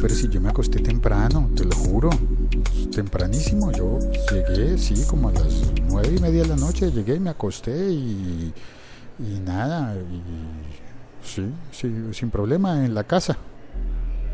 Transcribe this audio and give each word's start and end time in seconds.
pero 0.00 0.14
si 0.14 0.28
yo 0.28 0.40
me 0.40 0.50
acosté 0.50 0.78
temprano, 0.80 1.50
te 1.54 1.64
lo 1.64 1.74
juro. 1.74 2.10
Tempranísimo, 2.94 3.72
yo 3.72 3.98
llegué, 4.30 4.78
sí, 4.78 4.94
como 5.08 5.28
a 5.28 5.32
las 5.32 5.72
nueve 5.88 6.14
y 6.16 6.20
media 6.20 6.42
de 6.42 6.48
la 6.48 6.56
noche, 6.56 6.90
llegué 6.90 7.16
y 7.16 7.20
me 7.20 7.30
acosté 7.30 7.90
y, 7.90 8.52
y 9.18 9.40
nada, 9.40 9.96
y, 9.96 10.22
sí, 11.26 11.44
sí, 11.72 11.92
sin 12.12 12.30
problema 12.30 12.84
en 12.84 12.94
la 12.94 13.04
casa. 13.04 13.36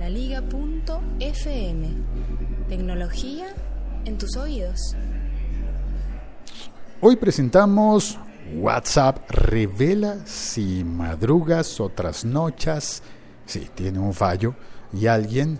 La 0.01 0.09
Liga.fm. 0.09 1.89
Tecnología 2.69 3.47
en 4.05 4.19
tus 4.19 4.37
oídos. 4.37 4.95
Hoy 7.01 7.17
presentamos 7.17 8.19
WhatsApp 8.57 9.31
revela 9.31 10.19
si 10.27 10.85
madrugas 10.85 11.81
o 11.81 11.89
trasnochas, 11.89 13.03
si 13.47 13.61
tiene 13.61 13.99
un 13.99 14.13
fallo 14.13 14.55
y 14.95 15.07
alguien 15.07 15.59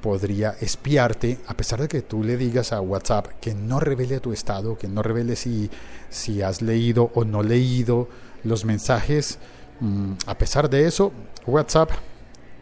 podría 0.00 0.54
espiarte 0.60 1.38
a 1.46 1.54
pesar 1.54 1.80
de 1.80 1.88
que 1.88 2.02
tú 2.02 2.22
le 2.22 2.36
digas 2.36 2.72
a 2.72 2.80
WhatsApp 2.80 3.26
que 3.40 3.54
no 3.54 3.80
revele 3.80 4.20
tu 4.20 4.32
estado, 4.32 4.78
que 4.78 4.88
no 4.88 5.02
revele 5.02 5.34
si, 5.36 5.70
si 6.10 6.42
has 6.42 6.62
leído 6.62 7.10
o 7.14 7.24
no 7.24 7.42
leído 7.42 8.08
los 8.44 8.64
mensajes. 8.64 9.38
Mm, 9.80 10.12
a 10.26 10.38
pesar 10.38 10.70
de 10.70 10.86
eso, 10.86 11.12
WhatsApp 11.46 11.90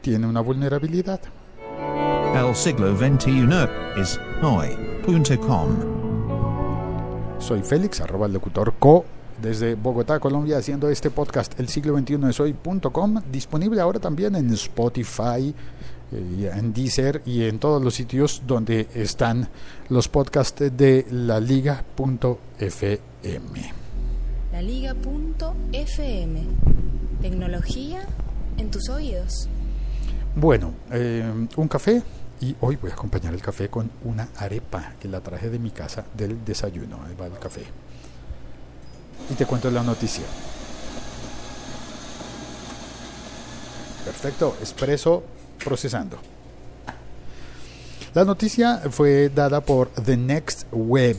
tiene 0.01 0.27
una 0.27 0.41
vulnerabilidad. 0.41 1.21
El 2.35 2.55
siglo 2.57 2.97
XXI 2.97 3.47
es 3.97 4.19
hoy.com. 4.43 5.69
Soy 7.39 7.63
Félix, 7.63 8.01
arroba 8.01 8.27
el 8.27 8.33
locutor 8.33 8.75
co, 8.79 9.05
desde 9.41 9.75
Bogotá, 9.75 10.19
Colombia, 10.19 10.59
haciendo 10.59 10.89
este 10.89 11.11
podcast, 11.11 11.59
el 11.61 11.69
siglo 11.69 11.97
XXI 11.99 12.19
es 12.29 12.41
hoy.com, 12.41 13.21
disponible 13.31 13.81
ahora 13.81 14.01
también 14.01 14.35
en 14.35 14.51
Spotify, 14.53 15.55
en 16.15 16.73
Deezer 16.73 17.23
y 17.27 17.45
en 17.45 17.59
todos 17.59 17.83
los 17.83 17.95
sitios 17.95 18.43
donde 18.47 18.89
están 18.95 19.49
los 19.89 20.09
podcasts 20.09 20.65
de 20.77 21.07
la 21.11 21.41
liga.fm. 21.41 22.39
La 24.53 24.63
Liga.fm. 24.63 26.43
Tecnología 27.21 28.07
en 28.57 28.71
tus 28.71 28.89
oídos. 28.89 29.49
Bueno, 30.37 30.75
eh, 30.93 31.25
un 31.57 31.69
café 31.69 32.03
y 32.41 32.55
hoy 32.61 32.77
voy 32.77 32.91
a 32.91 32.95
acompañar 32.95 33.35
el 33.35 33.43
café 33.43 33.69
con 33.69 33.91
una 34.05 34.29
arepa 34.37 34.93
que 35.01 35.09
la 35.09 35.21
traje 35.21 35.51
de 35.51 35.59
mi 35.59 35.71
casa 35.71 36.05
del 36.17 36.45
desayuno. 36.45 37.01
Ahí 37.05 37.15
va 37.21 37.27
el 37.27 37.39
café. 37.39 37.63
Y 39.31 39.35
te 39.35 39.47
cuento 39.47 39.71
la 39.71 39.83
noticia. 39.83 40.25
Perfecto, 44.05 44.57
expreso 44.61 45.25
procesando. 45.65 46.19
La 48.15 48.25
noticia 48.25 48.83
fue 48.91 49.29
dada 49.29 49.61
por 49.61 49.89
The 49.89 50.17
Next 50.17 50.67
Web, 50.71 51.17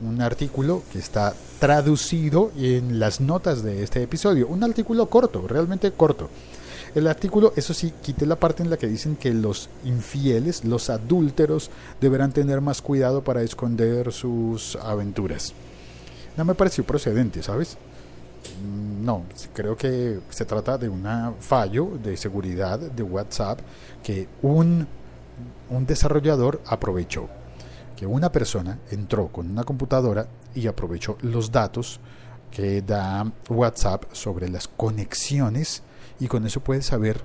un 0.00 0.22
artículo 0.22 0.82
que 0.90 0.98
está 0.98 1.34
traducido 1.58 2.50
en 2.56 2.98
las 2.98 3.20
notas 3.20 3.62
de 3.62 3.82
este 3.82 4.02
episodio. 4.02 4.48
Un 4.48 4.64
artículo 4.64 5.06
corto, 5.06 5.46
realmente 5.46 5.92
corto. 5.92 6.30
El 6.94 7.06
artículo, 7.06 7.52
eso 7.56 7.72
sí, 7.74 7.92
quité 8.02 8.26
la 8.26 8.36
parte 8.36 8.62
en 8.62 8.70
la 8.70 8.76
que 8.76 8.86
dicen 8.86 9.16
que 9.16 9.32
los 9.32 9.68
infieles, 9.84 10.64
los 10.64 10.90
adúlteros, 10.90 11.70
deberán 12.00 12.32
tener 12.32 12.60
más 12.60 12.82
cuidado 12.82 13.22
para 13.22 13.42
esconder 13.42 14.12
sus 14.12 14.76
aventuras. 14.76 15.52
No 16.36 16.44
me 16.44 16.54
pareció 16.54 16.84
procedente, 16.84 17.42
¿sabes? 17.42 17.76
Mm, 18.62 19.04
no, 19.04 19.24
creo 19.52 19.76
que 19.76 20.20
se 20.30 20.44
trata 20.44 20.78
de 20.78 20.88
un 20.88 21.06
fallo 21.40 21.98
de 22.02 22.16
seguridad 22.16 22.78
de 22.78 23.02
WhatsApp 23.02 23.60
que 24.02 24.28
un, 24.42 24.86
un 25.70 25.86
desarrollador 25.86 26.60
aprovechó. 26.66 27.28
Que 27.96 28.06
una 28.06 28.32
persona 28.32 28.78
entró 28.90 29.28
con 29.28 29.50
una 29.50 29.64
computadora 29.64 30.26
y 30.54 30.66
aprovechó 30.66 31.16
los 31.22 31.52
datos 31.52 32.00
que 32.50 32.82
da 32.82 33.30
WhatsApp 33.48 34.04
sobre 34.12 34.48
las 34.48 34.68
conexiones 34.68 35.82
y 36.18 36.26
con 36.26 36.44
eso 36.46 36.60
puedes 36.60 36.86
saber 36.86 37.20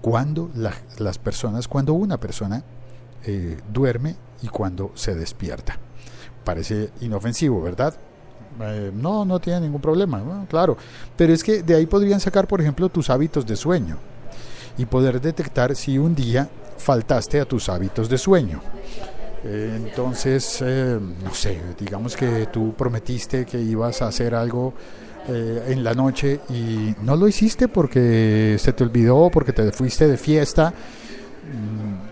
cuándo 0.00 0.50
las 0.54 1.18
personas, 1.18 1.68
cuando 1.68 1.94
una 1.94 2.18
persona 2.18 2.62
eh, 3.24 3.58
duerme 3.72 4.16
y 4.42 4.48
cuando 4.48 4.92
se 4.94 5.14
despierta. 5.14 5.78
Parece 6.44 6.90
inofensivo, 7.00 7.62
¿verdad? 7.62 7.94
Eh, 8.60 8.90
no, 8.94 9.24
no 9.24 9.40
tiene 9.40 9.60
ningún 9.62 9.80
problema, 9.80 10.46
claro. 10.48 10.76
Pero 11.16 11.32
es 11.32 11.42
que 11.42 11.62
de 11.62 11.74
ahí 11.74 11.86
podrían 11.86 12.20
sacar, 12.20 12.46
por 12.46 12.60
ejemplo, 12.60 12.88
tus 12.88 13.10
hábitos 13.10 13.46
de 13.46 13.56
sueño 13.56 13.96
y 14.78 14.86
poder 14.86 15.20
detectar 15.20 15.74
si 15.74 15.98
un 15.98 16.14
día 16.14 16.48
faltaste 16.78 17.40
a 17.40 17.44
tus 17.44 17.68
hábitos 17.68 18.08
de 18.08 18.18
sueño. 18.18 18.60
Eh, 19.44 19.72
entonces, 19.76 20.62
no 21.22 21.34
sé, 21.34 21.60
digamos 21.78 22.16
que 22.16 22.46
tú 22.46 22.74
prometiste 22.74 23.44
que 23.44 23.60
ibas 23.60 24.02
a 24.02 24.08
hacer 24.08 24.34
algo 24.34 24.72
eh, 25.28 25.66
en 25.68 25.84
la 25.84 25.94
noche 25.94 26.40
y 26.48 26.96
no 27.02 27.14
lo 27.14 27.28
hiciste 27.28 27.68
porque 27.68 28.56
se 28.58 28.72
te 28.72 28.82
olvidó, 28.82 29.30
porque 29.32 29.52
te 29.52 29.70
fuiste 29.70 30.08
de 30.08 30.16
fiesta 30.16 30.74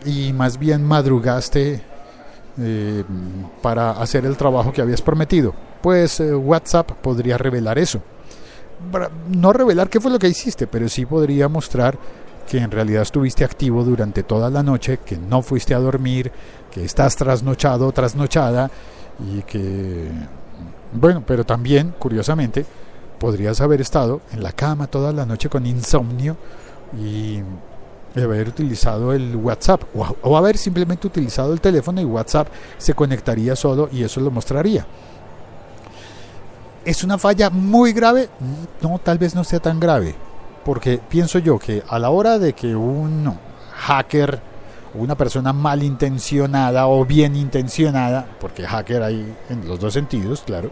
mm, 0.05 0.09
y 0.09 0.33
más 0.33 0.57
bien 0.61 0.85
madrugaste 0.85 1.83
eh, 2.61 3.05
para 3.61 3.91
hacer 3.91 4.25
el 4.27 4.37
trabajo 4.37 4.73
que 4.73 4.81
habías 4.81 5.03
prometido. 5.03 5.55
Pues 5.83 6.21
eh, 6.21 6.35
WhatsApp 6.35 6.91
podría 6.93 7.39
revelar 7.39 7.79
eso. 7.79 8.01
No 9.29 9.53
revelar 9.53 9.91
qué 9.91 10.01
fue 10.01 10.11
lo 10.11 10.19
que 10.19 10.29
hiciste, 10.29 10.67
pero 10.67 10.89
sí 10.89 11.05
podría 11.05 11.49
mostrar 11.49 11.99
que 12.49 12.59
en 12.59 12.71
realidad 12.71 13.03
estuviste 13.03 13.45
activo 13.45 13.85
durante 13.85 14.23
toda 14.23 14.51
la 14.51 14.63
noche, 14.63 14.99
que 15.05 15.17
no 15.17 15.43
fuiste 15.43 15.75
a 15.75 15.79
dormir, 15.79 16.33
que 16.71 16.85
estás 16.85 17.15
trasnochado, 17.15 17.93
trasnochada 17.93 18.71
y 19.33 19.43
que, 19.43 20.09
bueno, 20.93 21.23
pero 21.27 21.45
también, 21.45 21.95
curiosamente, 21.99 22.65
podrías 23.19 23.61
haber 23.61 23.81
estado 23.83 24.23
en 24.33 24.43
la 24.43 24.53
cama 24.53 24.87
toda 24.87 25.13
la 25.13 25.27
noche 25.27 25.49
con 25.49 25.67
insomnio 25.67 26.37
y 26.99 27.41
haber 28.17 28.49
utilizado 28.49 29.13
el 29.13 29.37
WhatsApp 29.37 29.83
o, 30.23 30.37
haber 30.37 30.57
simplemente 30.57 31.07
utilizado 31.07 31.53
el 31.53 31.61
teléfono 31.61 32.01
y 32.01 32.05
WhatsApp 32.05 32.49
se 32.79 32.95
conectaría 32.95 33.55
solo 33.55 33.89
y 33.93 34.03
eso 34.03 34.21
lo 34.21 34.31
mostraría. 34.31 34.87
¿Es 36.85 37.05
una 37.05 37.19
falla 37.19 37.51
muy 37.51 37.93
grave? 37.93 38.31
No, 38.81 38.99
tal 38.99 39.19
vez 39.19 39.35
no 39.35 39.45
sea 39.45 39.61
tan 39.61 39.79
grave, 39.79 40.15
porque 40.65 40.99
pienso 40.99 41.39
yo 41.39 41.59
que 41.59 41.83
a 41.87 41.99
la 41.99 42.11
hora 42.11 42.39
de 42.39 42.55
que 42.55 42.75
un 42.75 43.31
hacker, 43.75 44.41
una 44.95 45.15
persona 45.15 45.53
malintencionada 45.53 46.87
o 46.87 47.05
bien 47.05 47.37
intencionada, 47.37 48.27
porque 48.41 48.67
hacker 48.67 49.03
hay 49.03 49.37
en 49.51 49.69
los 49.69 49.79
dos 49.79 49.93
sentidos, 49.93 50.43
claro, 50.47 50.71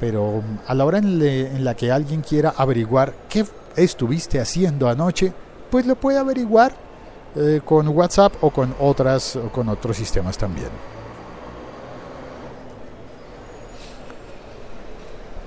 pero 0.00 0.42
a 0.66 0.74
la 0.74 0.84
hora 0.84 0.98
en, 0.98 1.64
la 1.64 1.76
que 1.76 1.92
alguien 1.92 2.22
quiera 2.22 2.52
averiguar 2.56 3.14
qué 3.28 3.46
estuviste 3.76 4.40
haciendo 4.40 4.88
anoche, 4.88 5.32
pues 5.70 5.86
lo 5.86 5.94
puede 5.94 6.18
averiguar 6.18 6.72
eh, 7.36 7.60
con 7.64 7.86
WhatsApp 7.86 8.34
o 8.40 8.50
con 8.50 8.74
otras 8.80 9.36
o 9.36 9.48
con 9.50 9.68
otros 9.68 9.96
sistemas 9.96 10.36
también. 10.36 10.91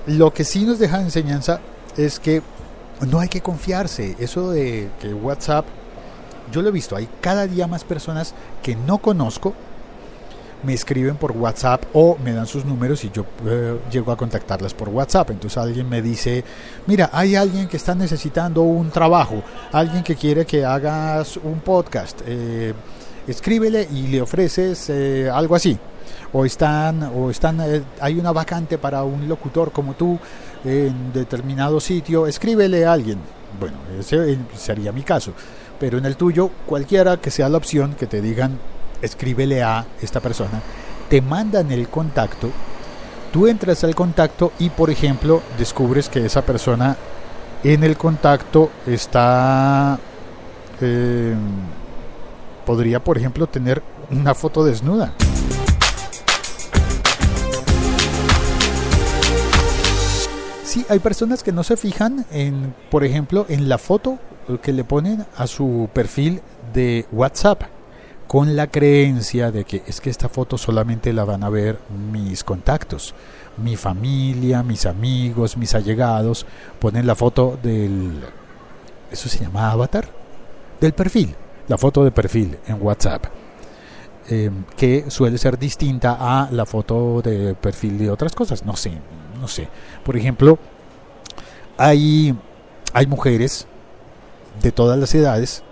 Lo 0.08 0.34
que 0.34 0.44
sí 0.44 0.66
nos 0.66 0.80
deja 0.80 1.02
enseñanza 1.02 1.60
es 1.98 2.20
que 2.20 2.42
no 3.08 3.20
hay 3.20 3.30
que 3.30 3.42
confiarse. 3.42 4.16
Eso 4.20 4.52
de 4.52 4.90
que 5.00 5.14
WhatsApp, 5.14 5.66
yo 6.52 6.62
lo 6.62 6.70
he 6.70 6.72
visto, 6.72 6.96
hay 6.96 7.08
cada 7.22 7.48
día 7.48 7.68
más 7.68 7.84
personas 7.84 8.34
que 8.62 8.76
no 8.76 9.00
conozco 9.00 9.54
me 10.66 10.74
escriben 10.74 11.16
por 11.16 11.32
WhatsApp 11.32 11.84
o 11.94 12.18
me 12.24 12.34
dan 12.34 12.48
sus 12.48 12.66
números 12.66 13.04
y 13.04 13.12
yo 13.12 13.26
eh, 13.46 13.78
llego 13.92 14.12
a 14.12 14.18
contactarlas 14.18 14.74
por 14.74 14.90
WhatsApp. 14.90 15.32
Entonces 15.32 15.58
alguien 15.58 15.88
me 15.88 16.02
dice, 16.02 16.44
mira, 16.88 17.10
hay 17.14 17.36
alguien 17.36 17.68
que 17.68 17.78
está 17.78 17.96
necesitando 17.96 18.62
un 18.64 18.90
trabajo, 18.90 19.44
alguien 19.72 20.04
que 20.04 20.16
quiere 20.16 20.46
que 20.46 20.66
hagas 20.66 21.38
un 21.38 21.60
podcast, 21.60 22.22
eh, 22.26 22.74
escríbele 23.28 23.88
y 23.92 24.08
le 24.08 24.22
ofreces 24.22 24.90
eh, 24.90 25.30
algo 25.32 25.56
así. 25.56 25.78
O 26.34 26.46
están, 26.46 27.04
o 27.04 27.30
están, 27.30 27.62
hay 28.00 28.20
una 28.20 28.32
vacante 28.32 28.78
para 28.78 29.04
un 29.04 29.28
locutor 29.28 29.72
como 29.72 29.94
tú 29.94 30.20
en 30.64 31.14
determinado 31.14 31.80
sitio, 31.80 32.28
escríbele 32.28 32.86
a 32.86 32.94
alguien. 32.94 33.20
Bueno, 33.60 33.78
ese 34.00 34.38
sería 34.56 34.92
mi 34.92 35.04
caso. 35.04 35.34
Pero 35.80 35.98
en 35.98 36.06
el 36.06 36.16
tuyo, 36.16 36.50
cualquiera 36.66 37.18
que 37.18 37.32
sea 37.32 37.50
la 37.50 37.58
opción 37.58 37.96
que 37.96 38.08
te 38.08 38.22
digan 38.22 38.58
escríbele 39.02 39.64
a 39.64 39.86
esta 40.02 40.20
persona, 40.20 40.62
te 41.10 41.22
mandan 41.22 41.72
el 41.72 41.88
contacto, 41.90 42.50
tú 43.32 43.48
entras 43.48 43.84
al 43.84 43.96
contacto 43.96 44.54
y 44.60 44.70
por 44.70 44.90
ejemplo 44.90 45.42
descubres 45.58 46.10
que 46.10 46.26
esa 46.26 46.42
persona 46.42 46.96
en 47.64 47.84
el 47.84 47.98
contacto 47.98 48.72
está, 48.86 50.00
eh, 50.82 51.36
podría 52.66 53.04
por 53.04 53.18
ejemplo 53.18 53.48
tener 53.48 53.82
una 54.12 54.34
foto 54.34 54.64
desnuda. 54.64 55.14
Sí, 60.76 60.86
hay 60.90 61.00
personas 61.00 61.42
que 61.42 61.54
no 61.54 61.64
se 61.64 61.78
fijan 61.78 62.26
en, 62.32 62.76
por 62.92 63.06
ejemplo, 63.06 63.46
en 63.48 63.70
la 63.70 63.78
foto 63.78 64.20
que 64.62 64.74
le 64.74 64.84
ponen 64.84 65.26
a 65.38 65.48
su 65.48 65.88
perfil 65.94 66.42
de 66.74 67.06
WhatsApp 67.14 67.62
con 68.28 68.58
la 68.58 68.68
creencia 68.68 69.52
de 69.52 69.64
que 69.64 69.84
es 69.88 70.02
que 70.02 70.10
esta 70.10 70.28
foto 70.28 70.58
solamente 70.58 71.14
la 71.14 71.24
van 71.24 71.46
a 71.46 71.50
ver 71.50 71.80
mis 72.12 72.44
contactos, 72.44 73.16
mi 73.56 73.78
familia, 73.78 74.64
mis 74.64 74.86
amigos, 74.86 75.56
mis 75.56 75.74
allegados, 75.76 76.46
ponen 76.78 77.08
la 77.08 77.16
foto 77.16 77.58
del 77.64 78.22
eso 79.10 79.30
se 79.30 79.46
llama 79.46 79.72
avatar 79.72 80.10
del 80.82 80.92
perfil, 80.92 81.34
la 81.70 81.78
foto 81.78 82.04
de 82.04 82.12
perfil 82.12 82.58
en 82.68 82.82
WhatsApp. 82.82 83.28
eh, 84.30 84.52
que 84.76 85.10
suele 85.10 85.38
ser 85.38 85.58
distinta 85.58 86.18
a 86.20 86.52
la 86.52 86.66
foto 86.66 87.22
de 87.22 87.56
perfil 87.56 87.98
de 87.98 88.10
otras 88.12 88.36
cosas. 88.36 88.66
No 88.66 88.76
sé, 88.76 88.92
no 89.40 89.48
sé. 89.48 89.70
Por 90.04 90.18
ejemplo, 90.18 90.60
hay, 91.78 92.36
hay 92.94 93.08
mujeres 93.08 93.68
de 94.62 94.72
todas 94.72 94.98
las 94.98 95.14
edades 95.16 95.64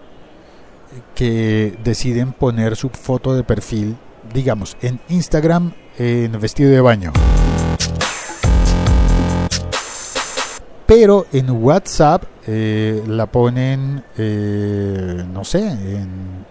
que 1.16 1.78
deciden 1.84 2.34
poner 2.34 2.76
su 2.76 2.90
foto 2.90 3.36
de 3.36 3.44
perfil, 3.44 3.98
digamos, 4.34 4.78
en 4.82 5.00
Instagram 5.10 5.74
en 5.98 6.40
vestido 6.40 6.72
de 6.72 6.82
baño. 6.82 7.12
Pero 10.86 11.26
en 11.32 11.50
WhatsApp 11.50 12.24
eh, 12.46 13.04
la 13.08 13.26
ponen, 13.28 14.04
eh, 14.18 15.24
no 15.32 15.44
sé, 15.44 15.66
en, 15.68 16.46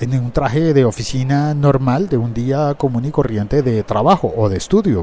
en 0.00 0.18
un 0.18 0.32
traje 0.32 0.72
de 0.72 0.84
oficina 0.84 1.54
normal 1.54 2.08
de 2.08 2.16
un 2.16 2.34
día 2.34 2.74
común 2.74 3.04
y 3.04 3.10
corriente 3.10 3.62
de 3.62 3.82
trabajo 3.82 4.32
o 4.36 4.48
de 4.48 4.56
estudio. 4.56 5.02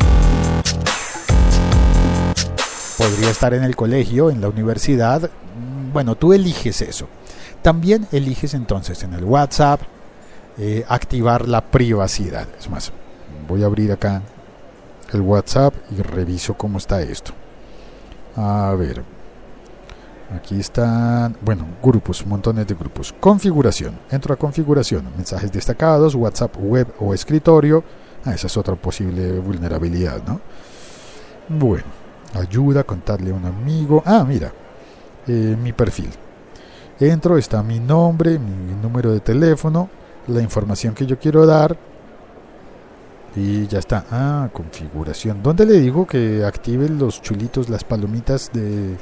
Podría 3.00 3.30
estar 3.30 3.54
en 3.54 3.63
el 3.63 3.78
colegio, 3.78 4.30
en 4.30 4.42
la 4.42 4.50
universidad. 4.50 5.30
Bueno, 5.94 6.16
tú 6.16 6.34
eliges 6.34 6.81
eso. 6.81 7.07
También 7.62 8.06
eliges 8.12 8.54
entonces 8.54 9.04
en 9.04 9.13
el 9.13 9.24
WhatsApp 9.24 9.80
eh, 10.57 10.84
activar 10.86 11.48
la 11.48 11.62
privacidad. 11.62 12.46
Es 12.60 12.69
más, 12.69 12.92
voy 13.48 13.63
a 13.63 13.68
abrir 13.68 13.94
acá 13.94 14.22
el 15.13 15.22
WhatsApp 15.22 15.74
y 15.98 16.01
reviso 16.01 16.56
cómo 16.56 16.78
está 16.78 17.01
esto. 17.01 17.31
A 18.36 18.75
ver. 18.78 19.02
Aquí 20.36 20.60
están, 20.60 21.38
bueno, 21.40 21.66
grupos, 21.81 22.25
montones 22.28 22.68
de 22.68 22.75
grupos. 22.75 23.16
Configuración. 23.18 23.98
Entro 24.12 24.34
a 24.34 24.38
configuración. 24.38 25.07
Mensajes 25.16 25.54
destacados, 25.54 26.16
WhatsApp 26.16 26.54
web 26.60 26.94
o 27.00 27.13
escritorio. 27.13 27.81
Ah, 28.25 28.34
esa 28.34 28.48
es 28.48 28.57
otra 28.57 28.75
posible 28.75 29.40
vulnerabilidad, 29.40 30.22
¿no? 30.28 30.42
Bueno, 31.48 31.99
ayuda, 32.34 32.84
contarle 32.84 33.31
a 33.31 33.34
un 33.34 33.46
amigo. 33.46 34.04
Ah, 34.06 34.24
mira, 34.28 34.52
eh, 35.28 35.56
mi 35.62 35.74
perfil. 35.74 36.10
Entro, 37.00 37.38
está 37.38 37.64
mi 37.64 37.80
nombre, 37.80 38.38
mi 38.38 38.74
número 38.81 39.12
de 39.12 39.22
teléfono, 39.22 39.90
la 40.28 40.42
información 40.42 40.94
que 40.94 41.06
yo 41.06 41.18
quiero 41.18 41.46
dar. 41.46 41.78
Y 43.36 43.68
ya 43.68 43.80
está. 43.80 44.06
Ah, 44.12 44.50
configuración. 44.52 45.42
¿Dónde 45.44 45.66
le 45.66 45.74
digo 45.74 46.06
que 46.06 46.44
active 46.44 46.90
los 46.90 47.22
chulitos, 47.22 47.70
las 47.70 47.84
palomitas 47.84 48.52
de... 48.52 48.98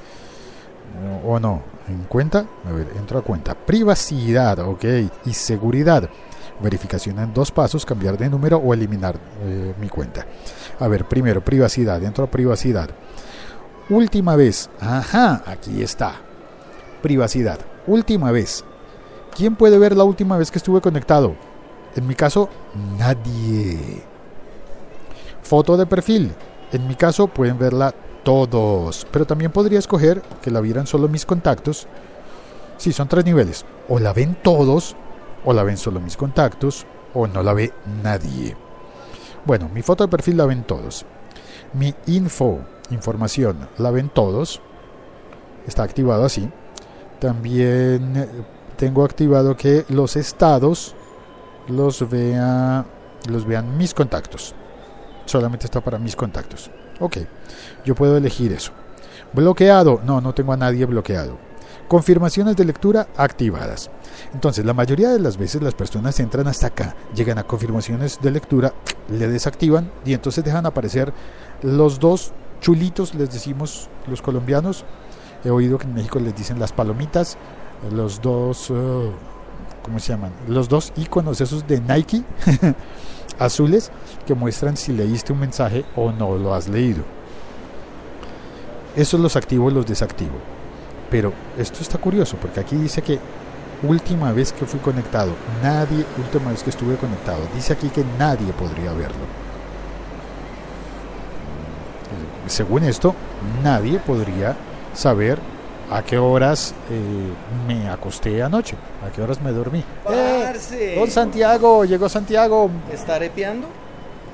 o 1.26 1.40
no? 1.40 1.62
¿En 1.88 2.04
cuenta? 2.04 2.46
A 2.68 2.72
ver, 2.72 2.88
entro 2.98 3.18
a 3.18 3.22
cuenta. 3.22 3.56
Privacidad, 3.56 4.60
ok. 4.60 4.84
Y 5.26 5.34
seguridad. 5.34 6.10
Verificación 6.62 7.20
en 7.20 7.34
dos 7.34 7.52
pasos, 7.52 7.86
cambiar 7.86 8.18
de 8.18 8.30
número 8.30 8.58
o 8.58 8.74
eliminar 8.74 9.16
eh, 9.44 9.74
mi 9.80 9.88
cuenta. 9.90 10.26
A 10.80 10.88
ver, 10.88 11.06
primero, 11.06 11.42
privacidad. 11.42 12.04
Entro 12.04 12.26
a 12.26 12.32
privacidad. 12.32 12.90
Última 13.90 14.36
vez. 14.36 14.70
Ajá, 14.82 15.44
aquí 15.46 15.82
está. 15.82 16.16
Privacidad. 17.02 17.60
Última 17.86 18.32
vez. 18.32 18.66
¿Quién 19.36 19.56
puede 19.56 19.78
ver 19.78 19.96
la 19.96 20.04
última 20.04 20.38
vez 20.38 20.52
que 20.52 20.58
estuve 20.58 20.82
conectado? 20.82 21.36
En 21.96 22.06
mi 22.06 22.14
caso, 22.14 22.50
nadie. 22.98 24.04
Foto 25.42 25.78
de 25.78 25.86
perfil. 25.86 26.34
En 26.74 26.86
mi 26.88 26.96
caso 26.96 27.28
pueden 27.28 27.58
verla 27.58 27.94
todos. 28.24 29.08
Pero 29.10 29.26
también 29.26 29.52
podría 29.52 29.80
escoger 29.80 30.22
que 30.42 30.52
la 30.52 30.60
vieran 30.60 30.86
solo 30.86 31.08
mis 31.08 31.26
contactos. 31.26 31.88
Sí, 32.76 32.92
son 32.92 33.08
tres 33.08 33.24
niveles. 33.24 33.66
O 33.88 34.00
la 34.00 34.12
ven 34.12 34.38
todos, 34.44 34.98
o 35.46 35.54
la 35.54 35.64
ven 35.64 35.78
solo 35.78 36.02
mis 36.02 36.18
contactos, 36.18 36.86
o 37.14 37.26
no 37.26 37.42
la 37.42 37.54
ve 37.54 37.72
nadie. 38.04 38.58
Bueno, 39.46 39.70
mi 39.74 39.82
foto 39.82 40.04
de 40.04 40.10
perfil 40.10 40.36
la 40.36 40.46
ven 40.46 40.64
todos. 40.64 41.06
Mi 41.74 41.96
info, 42.08 42.60
información, 42.92 43.70
la 43.78 43.92
ven 43.92 44.10
todos. 44.10 44.62
Está 45.68 45.84
activado 45.84 46.26
así. 46.26 46.50
También 47.20 48.28
tengo 48.78 49.04
activado 49.04 49.58
que 49.58 49.86
los 49.90 50.16
estados 50.16 50.96
los 51.68 52.10
vea 52.10 52.86
los 53.30 53.46
vean 53.46 53.78
mis 53.78 53.94
contactos. 53.94 54.54
Solamente 55.26 55.66
está 55.66 55.82
para 55.82 56.00
mis 56.00 56.16
contactos. 56.16 56.72
Ok, 57.00 57.18
yo 57.86 57.96
puedo 57.96 58.18
elegir 58.18 58.54
eso. 58.54 58.72
Bloqueado, 59.34 60.02
no, 60.06 60.22
no 60.22 60.34
tengo 60.34 60.54
a 60.54 60.58
nadie 60.58 60.86
bloqueado. 60.86 61.38
Confirmaciones 61.88 62.56
de 62.56 62.66
lectura 62.66 63.08
activadas. 63.18 63.90
Entonces, 64.34 64.66
la 64.66 64.74
mayoría 64.74 65.10
de 65.10 65.20
las 65.20 65.38
veces 65.38 65.62
las 65.62 65.74
personas 65.74 66.20
entran 66.20 66.48
hasta 66.48 66.68
acá, 66.68 66.96
llegan 67.16 67.38
a 67.38 67.44
confirmaciones 67.44 68.20
de 68.22 68.32
lectura, 68.32 68.74
le 69.10 69.28
desactivan 69.28 69.92
y 70.06 70.14
entonces 70.14 70.44
dejan 70.44 70.66
aparecer 70.66 71.14
los 71.62 72.00
dos 72.00 72.34
chulitos, 72.62 73.16
les 73.16 73.32
decimos 73.32 73.90
los 74.08 74.22
colombianos. 74.22 74.86
He 75.44 75.50
oído 75.50 75.78
que 75.78 75.86
en 75.86 75.94
México 75.94 76.20
les 76.20 76.36
dicen 76.36 76.60
las 76.60 76.72
palomitas, 76.72 77.38
los 77.92 78.22
dos, 78.22 78.70
uh, 78.70 79.12
¿cómo 79.84 80.00
se 80.00 80.14
llaman? 80.14 80.32
Los 80.48 80.68
dos 80.68 80.92
iconos 80.98 81.42
esos 81.42 81.68
de 81.68 81.80
Nike 81.80 82.24
azules 83.40 83.92
que 84.26 84.34
muestran 84.34 84.78
si 84.78 84.94
leíste 84.94 85.34
un 85.34 85.40
mensaje 85.40 85.86
o 85.96 86.12
no 86.12 86.38
lo 86.38 86.54
has 86.54 86.68
leído. 86.68 87.04
Esos 88.96 89.20
los 89.20 89.36
activo 89.36 89.70
y 89.70 89.74
los 89.74 89.86
desactivo. 89.86 90.38
Pero 91.10 91.32
esto 91.58 91.80
está 91.82 91.98
curioso 91.98 92.36
porque 92.42 92.60
aquí 92.60 92.76
dice 92.76 93.02
que 93.02 93.20
última 93.84 94.32
vez 94.32 94.52
que 94.52 94.66
fui 94.66 94.80
conectado, 94.80 95.32
nadie, 95.62 96.04
última 96.18 96.52
vez 96.52 96.64
que 96.64 96.72
estuve 96.72 96.96
conectado, 96.98 97.40
dice 97.56 97.74
aquí 97.74 97.90
que 97.90 98.04
nadie 98.18 98.52
podría 98.54 98.92
verlo. 98.94 99.47
Según 102.48 102.84
esto, 102.84 103.14
nadie 103.64 104.00
podría 104.00 104.56
saber 104.94 105.40
a 105.90 106.04
qué 106.04 106.18
horas 106.18 106.74
eh, 106.92 107.32
me 107.68 107.90
acosté 107.90 108.44
anoche, 108.44 108.76
a 109.06 109.12
qué 109.12 109.22
horas 109.22 109.42
me 109.42 109.52
dormí. 109.52 109.84
¡Eh! 110.10 110.96
Don 110.98 111.10
Santiago, 111.10 111.86
llegó 111.86 112.10
Santiago. 112.10 112.70
¿Está 112.92 113.16
arepeando? 113.16 113.68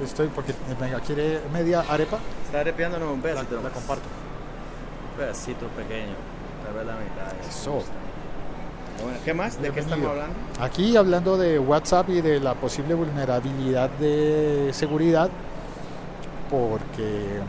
Estoy 0.04 0.28
porque 0.28 0.54
venga, 0.80 1.00
quiere 1.00 1.40
media 1.52 1.82
arepa. 1.88 2.18
¿Está 2.46 2.62
arepeando 2.62 3.00
no? 3.00 3.14
Un 3.14 3.22
pedacito. 3.22 3.62
la 3.62 3.70
comparto. 3.70 4.04
Un 5.12 5.18
pedacito 5.18 5.68
pequeño. 5.68 6.16
Tal 6.66 6.74
vez 6.74 6.86
la 6.86 6.94
mitad. 6.94 7.48
Eso. 7.48 7.84
Bueno, 9.04 9.18
¿Qué 9.24 9.34
más? 9.34 9.62
¿De 9.62 9.72
qué 9.72 9.80
estamos 9.80 10.10
hablando? 10.10 10.36
Aquí 10.60 10.96
hablando 10.96 11.38
de 11.38 11.60
WhatsApp 11.60 12.10
y 12.10 12.22
de 12.22 12.40
la 12.40 12.54
posible 12.56 12.94
vulnerabilidad 12.94 13.90
de 13.92 14.70
seguridad, 14.72 15.30
porque 16.50 17.40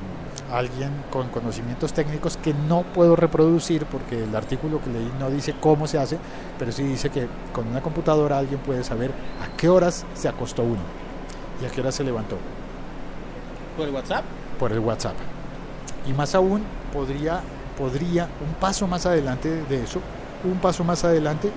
alguien 0.53 0.91
con 1.11 1.29
conocimientos 1.29 1.93
técnicos 1.93 2.37
que 2.37 2.55
no 2.55 2.83
puedo 2.83 3.17
reproducir 3.17 3.87
porque 3.87 4.25
el 4.25 4.35
artículo 4.37 4.81
que 4.81 4.91
leí 4.91 5.11
no 5.19 5.31
dice 5.31 5.55
cómo 5.61 5.87
se 5.87 5.99
hace, 5.99 6.19
pero 6.59 6.73
sí 6.73 6.83
dice 6.83 7.11
que 7.11 7.29
con 7.53 7.67
una 7.69 7.81
computadora 7.81 8.39
alguien 8.39 8.61
puede 8.61 8.85
saber 8.85 9.11
a 9.11 9.57
qué 9.57 9.69
horas 9.69 10.05
se 10.15 10.29
acostó 10.29 10.63
uno 10.63 10.83
y 11.63 11.67
a 11.67 11.71
qué 11.71 11.81
horas 11.81 11.95
se 11.95 12.05
levantó 12.05 12.37
¿Por 13.77 13.89
el 13.89 13.95
WhatsApp? 13.95 14.25
por 14.59 14.73
el 14.73 14.79
WhatsApp. 14.79 15.17
Y 16.07 16.13
más 16.13 16.35
aún, 16.35 16.63
podría, 16.93 17.41
podría, 17.77 18.29
un 18.47 18.55
paso 18.61 18.87
más 18.87 19.07
adelante 19.07 19.65
de 19.69 19.83
eso, 19.83 20.01
un 20.45 20.59
paso 20.59 20.85
más 20.85 21.05
adelante, 21.05 21.51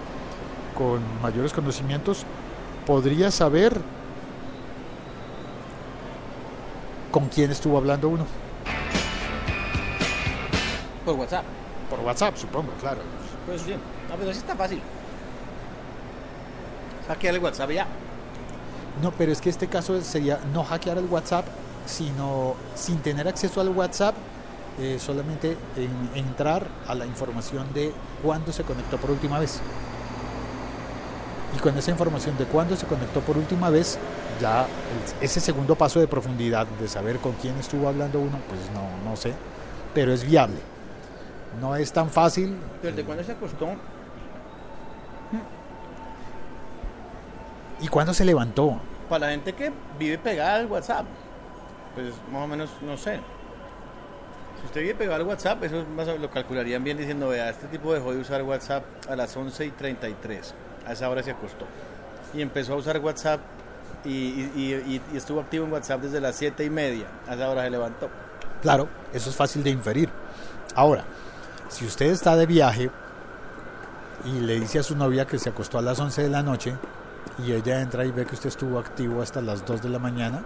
con 0.76 1.00
mayores 1.22 1.54
conocimientos, 1.54 2.24
podría 2.86 3.30
saber 3.30 3.80
con 7.12 7.28
quién 7.28 7.52
estuvo 7.52 7.78
hablando 7.78 8.10
uno. 8.10 8.26
Por 11.08 11.16
WhatsApp. 11.16 11.44
Por 11.90 12.00
WhatsApp, 12.02 12.36
supongo, 12.36 12.72
claro. 12.82 13.00
Pues 13.46 13.62
sí. 13.62 13.72
No, 14.10 14.16
pero 14.20 14.34
sí 14.34 14.40
está 14.40 14.56
fácil. 14.58 14.82
Hackear 17.08 17.36
el 17.36 17.42
WhatsApp 17.44 17.72
ya. 17.72 17.88
No, 19.02 19.12
pero 19.12 19.32
es 19.32 19.40
que 19.40 19.50
este 19.50 19.68
caso 19.68 20.02
sería 20.02 20.40
no 20.54 20.66
hackear 20.66 20.98
el 20.98 21.06
WhatsApp, 21.06 21.46
sino 21.86 22.56
sin 22.76 22.98
tener 22.98 23.26
acceso 23.28 23.62
al 23.62 23.70
WhatsApp, 23.70 24.16
eh, 24.80 24.98
solamente 25.00 25.56
en- 25.78 26.10
entrar 26.14 26.68
a 26.88 26.94
la 26.94 27.06
información 27.06 27.74
de 27.74 27.94
cuándo 28.22 28.52
se 28.52 28.64
conectó 28.64 28.98
por 28.98 29.12
última 29.12 29.40
vez. 29.40 29.62
Y 31.56 31.60
con 31.60 31.78
esa 31.78 31.92
información 31.92 32.38
de 32.38 32.44
cuándo 32.46 32.76
se 32.76 32.86
conectó 32.86 33.22
por 33.22 33.38
última 33.38 33.70
vez, 33.70 33.98
ya 34.42 34.64
el- 34.64 35.24
ese 35.24 35.40
segundo 35.40 35.76
paso 35.76 36.02
de 36.02 36.08
profundidad 36.08 36.68
de 36.68 36.88
saber 36.90 37.20
con 37.20 37.32
quién 37.42 37.58
estuvo 37.58 37.88
hablando 37.88 38.20
uno, 38.20 38.38
pues 38.50 38.60
no, 38.74 39.10
no 39.10 39.16
sé, 39.16 39.32
pero 39.94 40.12
es 40.12 40.26
viable. 40.26 40.58
No 41.62 41.76
es 41.76 41.92
tan 41.92 42.10
fácil. 42.10 42.56
Pero 42.82 42.96
¿de 42.96 43.04
cuándo 43.04 43.24
se 43.24 43.32
acostó? 43.32 43.68
¿Y 47.80 47.88
cuándo 47.88 48.14
se 48.14 48.26
levantó? 48.26 48.80
Para 49.10 49.28
la 49.28 49.32
gente 49.32 49.54
que 49.54 49.72
vive 50.00 50.18
pegada 50.18 50.56
al 50.56 50.66
WhatsApp, 50.66 51.06
pues 51.96 52.08
más 52.32 52.44
o 52.44 52.48
menos, 52.48 52.70
no 52.82 52.98
sé. 52.98 53.20
Si 54.60 54.66
usted 54.66 54.82
vive 54.82 54.96
pegado 54.96 55.22
al 55.22 55.28
WhatsApp, 55.28 55.64
eso 55.64 55.86
más 55.96 56.08
o 56.08 56.12
menos 56.12 56.22
lo 56.22 56.30
calcularían 56.32 56.84
bien 56.84 56.98
diciendo, 56.98 57.30
vea, 57.30 57.50
este 57.50 57.68
tipo 57.68 57.94
dejó 57.94 58.14
de 58.14 58.20
usar 58.20 58.42
WhatsApp 58.44 58.84
a 59.10 59.16
las 59.16 59.36
11 59.38 59.66
y 59.66 59.72
33. 59.72 60.54
A 60.88 60.94
esa 60.94 61.10
hora 61.10 61.22
se 61.22 61.32
acostó. 61.32 61.66
Y 62.34 62.42
empezó 62.42 62.74
a 62.74 62.78
usar 62.78 62.98
WhatsApp 63.00 63.40
y, 64.04 64.10
y- 64.10 64.52
y- 64.88 65.02
y 65.14 65.18
estuvo 65.18 65.40
activo 65.40 65.66
en 65.66 65.72
WhatsApp 65.74 66.02
desde 66.02 66.20
las 66.20 66.36
7 66.36 66.64
y 66.66 66.70
media. 66.70 67.06
A 67.28 67.36
esa 67.36 67.50
hora 67.50 67.64
se 67.64 67.70
levantó. 67.70 68.10
Claro, 68.62 68.88
eso 69.14 69.30
es 69.30 69.36
fácil 69.36 69.64
de 69.64 69.70
inferir. 69.70 70.10
Ahora, 70.76 71.04
si 71.70 71.86
usted 71.86 72.08
está 72.08 72.36
de 72.36 72.46
viaje 72.46 72.90
y 74.26 74.40
le 74.40 74.60
dice 74.60 74.80
a 74.80 74.84
su 74.84 74.96
novia 74.96 75.26
que 75.26 75.38
se 75.38 75.50
acostó 75.50 75.78
a 75.78 75.82
las 75.82 76.00
11 76.00 76.24
de 76.24 76.30
la 76.30 76.44
noche 76.44 76.76
y 77.46 77.52
ella 77.54 77.82
entra 77.82 78.06
y 78.06 78.12
ve 78.12 78.26
que 78.26 78.36
usted 78.36 78.50
estuvo 78.50 78.80
activo 78.80 79.22
hasta 79.22 79.42
las 79.42 79.66
2 79.66 79.82
de 79.82 79.90
la 79.90 80.00
mañana, 80.00 80.42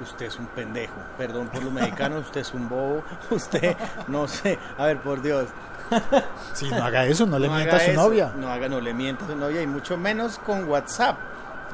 Usted 0.00 0.26
es 0.26 0.38
un 0.38 0.46
pendejo. 0.46 0.94
Perdón 1.16 1.48
por 1.48 1.60
los 1.60 1.72
mexicanos, 1.72 2.26
usted 2.26 2.42
es 2.42 2.54
un 2.54 2.68
bobo. 2.68 3.02
Usted, 3.32 3.76
no 4.06 4.28
sé. 4.28 4.56
A 4.78 4.84
ver, 4.86 5.02
por 5.02 5.20
Dios. 5.20 5.48
si 6.52 6.70
no 6.70 6.84
haga 6.84 7.04
eso, 7.06 7.26
no 7.26 7.36
le 7.36 7.48
No 7.48 7.56
mienta 7.56 7.74
a 7.74 7.80
su 7.80 7.90
eso. 7.90 8.00
novia. 8.00 8.32
No 8.36 8.48
haga, 8.48 8.68
no 8.68 8.80
le 8.80 8.94
mienta 8.94 9.24
a 9.24 9.28
su 9.28 9.34
novia 9.34 9.60
y 9.60 9.66
mucho 9.66 9.96
menos 9.96 10.38
con 10.38 10.68
WhatsApp. 10.68 11.16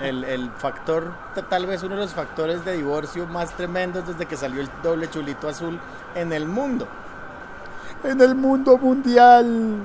El, 0.01 0.25
el 0.25 0.51
factor, 0.53 1.13
tal 1.51 1.67
vez 1.67 1.83
uno 1.83 1.97
de 1.97 2.01
los 2.01 2.13
factores 2.13 2.65
de 2.65 2.73
divorcio 2.73 3.27
más 3.27 3.51
tremendos 3.51 4.09
desde 4.09 4.25
que 4.25 4.39
salió 4.39 4.63
el 4.63 4.71
doble 4.83 5.11
chulito 5.11 5.47
azul 5.47 5.79
en 6.15 6.33
el 6.33 6.47
mundo. 6.47 6.89
En 8.05 8.21
el 8.21 8.35
mundo 8.35 8.77
mundial. 8.79 9.83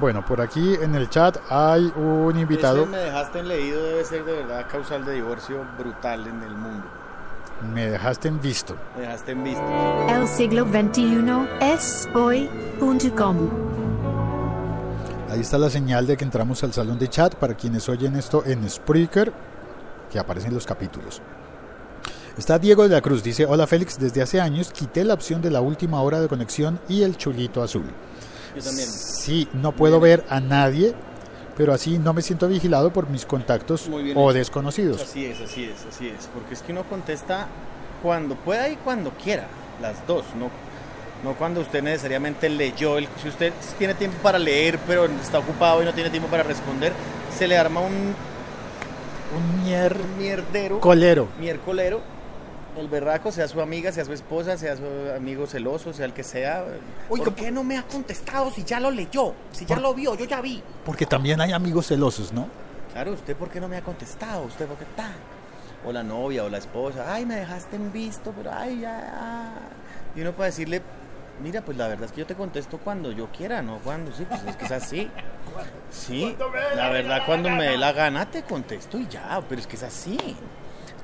Bueno, 0.00 0.24
por 0.24 0.40
aquí 0.40 0.74
en 0.80 0.94
el 0.94 1.10
chat 1.10 1.36
hay 1.50 1.92
un 1.96 2.38
invitado. 2.38 2.82
Ese 2.82 2.90
me 2.90 2.98
dejaste 2.98 3.38
en 3.40 3.48
leído 3.48 3.82
debe 3.82 4.04
ser 4.04 4.24
de 4.24 4.32
verdad 4.32 4.66
causal 4.70 5.04
de 5.04 5.12
divorcio 5.12 5.64
brutal 5.78 6.26
en 6.26 6.42
el 6.42 6.56
mundo. 6.56 6.86
Me 7.72 7.90
dejaste 7.90 8.28
en 8.28 8.40
visto. 8.40 8.74
Me 8.96 9.02
dejaste 9.02 9.32
en 9.32 9.44
visto. 9.44 9.64
El 10.08 10.26
siglo 10.26 10.64
XXI 10.64 11.48
es 11.60 12.08
hoy.com. 12.14 13.36
Ahí 15.30 15.40
está 15.40 15.58
la 15.58 15.68
señal 15.68 16.06
de 16.06 16.16
que 16.16 16.24
entramos 16.24 16.62
al 16.64 16.72
salón 16.72 16.98
de 16.98 17.08
chat 17.08 17.34
para 17.34 17.54
quienes 17.54 17.88
oyen 17.88 18.16
esto 18.16 18.42
en 18.46 18.68
Spreaker, 18.68 19.32
que 20.10 20.18
aparecen 20.18 20.54
los 20.54 20.64
capítulos. 20.64 21.20
Está 22.36 22.58
Diego 22.58 22.82
de 22.82 22.88
la 22.94 23.00
Cruz, 23.00 23.22
dice, 23.22 23.46
hola 23.46 23.66
Félix, 23.66 23.98
desde 23.98 24.20
hace 24.20 24.40
años 24.40 24.72
quité 24.72 25.04
la 25.04 25.14
opción 25.14 25.40
de 25.40 25.50
la 25.50 25.60
última 25.60 26.02
hora 26.02 26.20
de 26.20 26.26
conexión 26.28 26.80
y 26.88 27.02
el 27.02 27.16
chulito 27.16 27.62
azul. 27.62 27.84
Yo 28.56 28.62
también. 28.62 28.88
Sí, 28.88 29.48
no 29.52 29.72
puedo 29.72 30.00
ver 30.00 30.24
a 30.28 30.40
nadie, 30.40 30.94
pero 31.56 31.72
así 31.72 31.98
no 31.98 32.12
me 32.12 32.22
siento 32.22 32.48
vigilado 32.48 32.92
por 32.92 33.08
mis 33.08 33.24
contactos 33.24 33.88
o 34.16 34.32
desconocidos. 34.32 35.00
Así 35.02 35.26
es, 35.26 35.40
así 35.40 35.64
es, 35.64 35.86
así 35.88 36.08
es. 36.08 36.28
Porque 36.34 36.54
es 36.54 36.62
que 36.62 36.72
uno 36.72 36.82
contesta 36.84 37.46
cuando 38.02 38.34
pueda 38.34 38.68
y 38.68 38.76
cuando 38.76 39.10
quiera. 39.10 39.46
Las 39.80 40.04
dos, 40.06 40.24
no, 40.38 40.50
no 41.22 41.36
cuando 41.36 41.60
usted 41.60 41.82
necesariamente 41.84 42.48
leyó. 42.48 42.98
El, 42.98 43.08
si 43.22 43.28
usted 43.28 43.52
tiene 43.78 43.94
tiempo 43.94 44.16
para 44.22 44.40
leer, 44.40 44.78
pero 44.88 45.04
está 45.06 45.38
ocupado 45.38 45.82
y 45.82 45.84
no 45.84 45.94
tiene 45.94 46.10
tiempo 46.10 46.28
para 46.28 46.42
responder, 46.42 46.92
se 47.36 47.46
le 47.46 47.56
arma 47.56 47.80
un, 47.80 48.14
Un 49.36 49.64
mier 49.64 49.96
un 49.96 50.18
mierdero, 50.18 50.80
colero. 50.80 51.28
miércolero. 51.40 52.13
El 52.76 52.88
berraco, 52.88 53.30
sea 53.30 53.46
su 53.46 53.60
amiga, 53.60 53.92
sea 53.92 54.04
su 54.04 54.12
esposa, 54.12 54.58
sea 54.58 54.76
su 54.76 54.82
amigo 55.16 55.46
celoso, 55.46 55.92
sea 55.92 56.06
el 56.06 56.12
que 56.12 56.24
sea. 56.24 56.64
Oiga, 57.08 57.26
¿por 57.26 57.34
qué 57.34 57.50
no 57.50 57.62
me 57.62 57.78
ha 57.78 57.82
contestado 57.84 58.50
si 58.50 58.64
ya 58.64 58.80
lo 58.80 58.90
leyó? 58.90 59.32
Si 59.52 59.64
ya 59.64 59.76
lo 59.76 59.94
vio, 59.94 60.14
yo 60.16 60.24
ya 60.24 60.40
vi. 60.40 60.62
Porque 60.84 61.06
también 61.06 61.40
hay 61.40 61.52
amigos 61.52 61.86
celosos, 61.86 62.32
¿no? 62.32 62.48
Claro, 62.92 63.12
¿usted 63.12 63.36
por 63.36 63.48
qué 63.48 63.60
no 63.60 63.68
me 63.68 63.76
ha 63.76 63.82
contestado? 63.82 64.42
¿Usted 64.44 64.66
por 64.66 64.76
qué 64.76 64.84
está? 64.84 65.10
O 65.86 65.92
la 65.92 66.02
novia 66.02 66.44
o 66.44 66.48
la 66.48 66.58
esposa, 66.58 67.12
ay, 67.12 67.26
me 67.26 67.36
dejaste 67.36 67.76
en 67.76 67.92
visto, 67.92 68.32
pero 68.36 68.50
ay, 68.52 68.80
ya. 68.80 69.12
ah". 69.14 69.52
Y 70.16 70.22
uno 70.22 70.32
para 70.32 70.46
decirle, 70.46 70.82
mira, 71.42 71.62
pues 71.64 71.76
la 71.76 71.88
verdad 71.88 72.06
es 72.06 72.12
que 72.12 72.20
yo 72.20 72.26
te 72.26 72.34
contesto 72.34 72.78
cuando 72.78 73.12
yo 73.12 73.28
quiera, 73.28 73.62
no 73.62 73.78
cuando, 73.78 74.12
sí, 74.12 74.24
pues 74.28 74.42
es 74.44 74.56
que 74.56 74.64
es 74.64 74.72
así. 74.72 75.10
Sí, 75.90 76.36
la 76.74 76.88
verdad, 76.88 77.22
cuando 77.26 77.50
me 77.50 77.68
dé 77.68 77.76
la 77.76 77.92
gana 77.92 78.28
te 78.30 78.42
contesto 78.42 78.98
y 78.98 79.06
ya, 79.06 79.40
pero 79.48 79.60
es 79.60 79.66
que 79.66 79.76
es 79.76 79.82
así. 79.82 80.18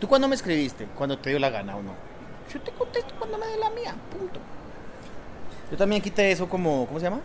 ¿Tú 0.01 0.09
cuándo 0.09 0.27
me 0.29 0.35
escribiste? 0.35 0.87
Cuando 0.97 1.19
te 1.19 1.31
dio 1.31 1.39
la 1.39 1.51
gana 1.51 1.77
o 1.77 1.83
no. 1.83 1.93
Yo 2.53 2.61
te 2.61 2.73
contesto 2.73 3.15
cuando 3.19 3.37
me 3.39 3.47
dé 3.47 3.59
la 3.59 3.71
mía, 3.71 3.95
punto. 4.11 4.41
Yo 5.71 5.77
también 5.77 6.03
quité 6.03 6.33
eso 6.33 6.49
como, 6.49 6.87
¿cómo 6.87 6.99
se 6.99 7.05
llama? 7.05 7.21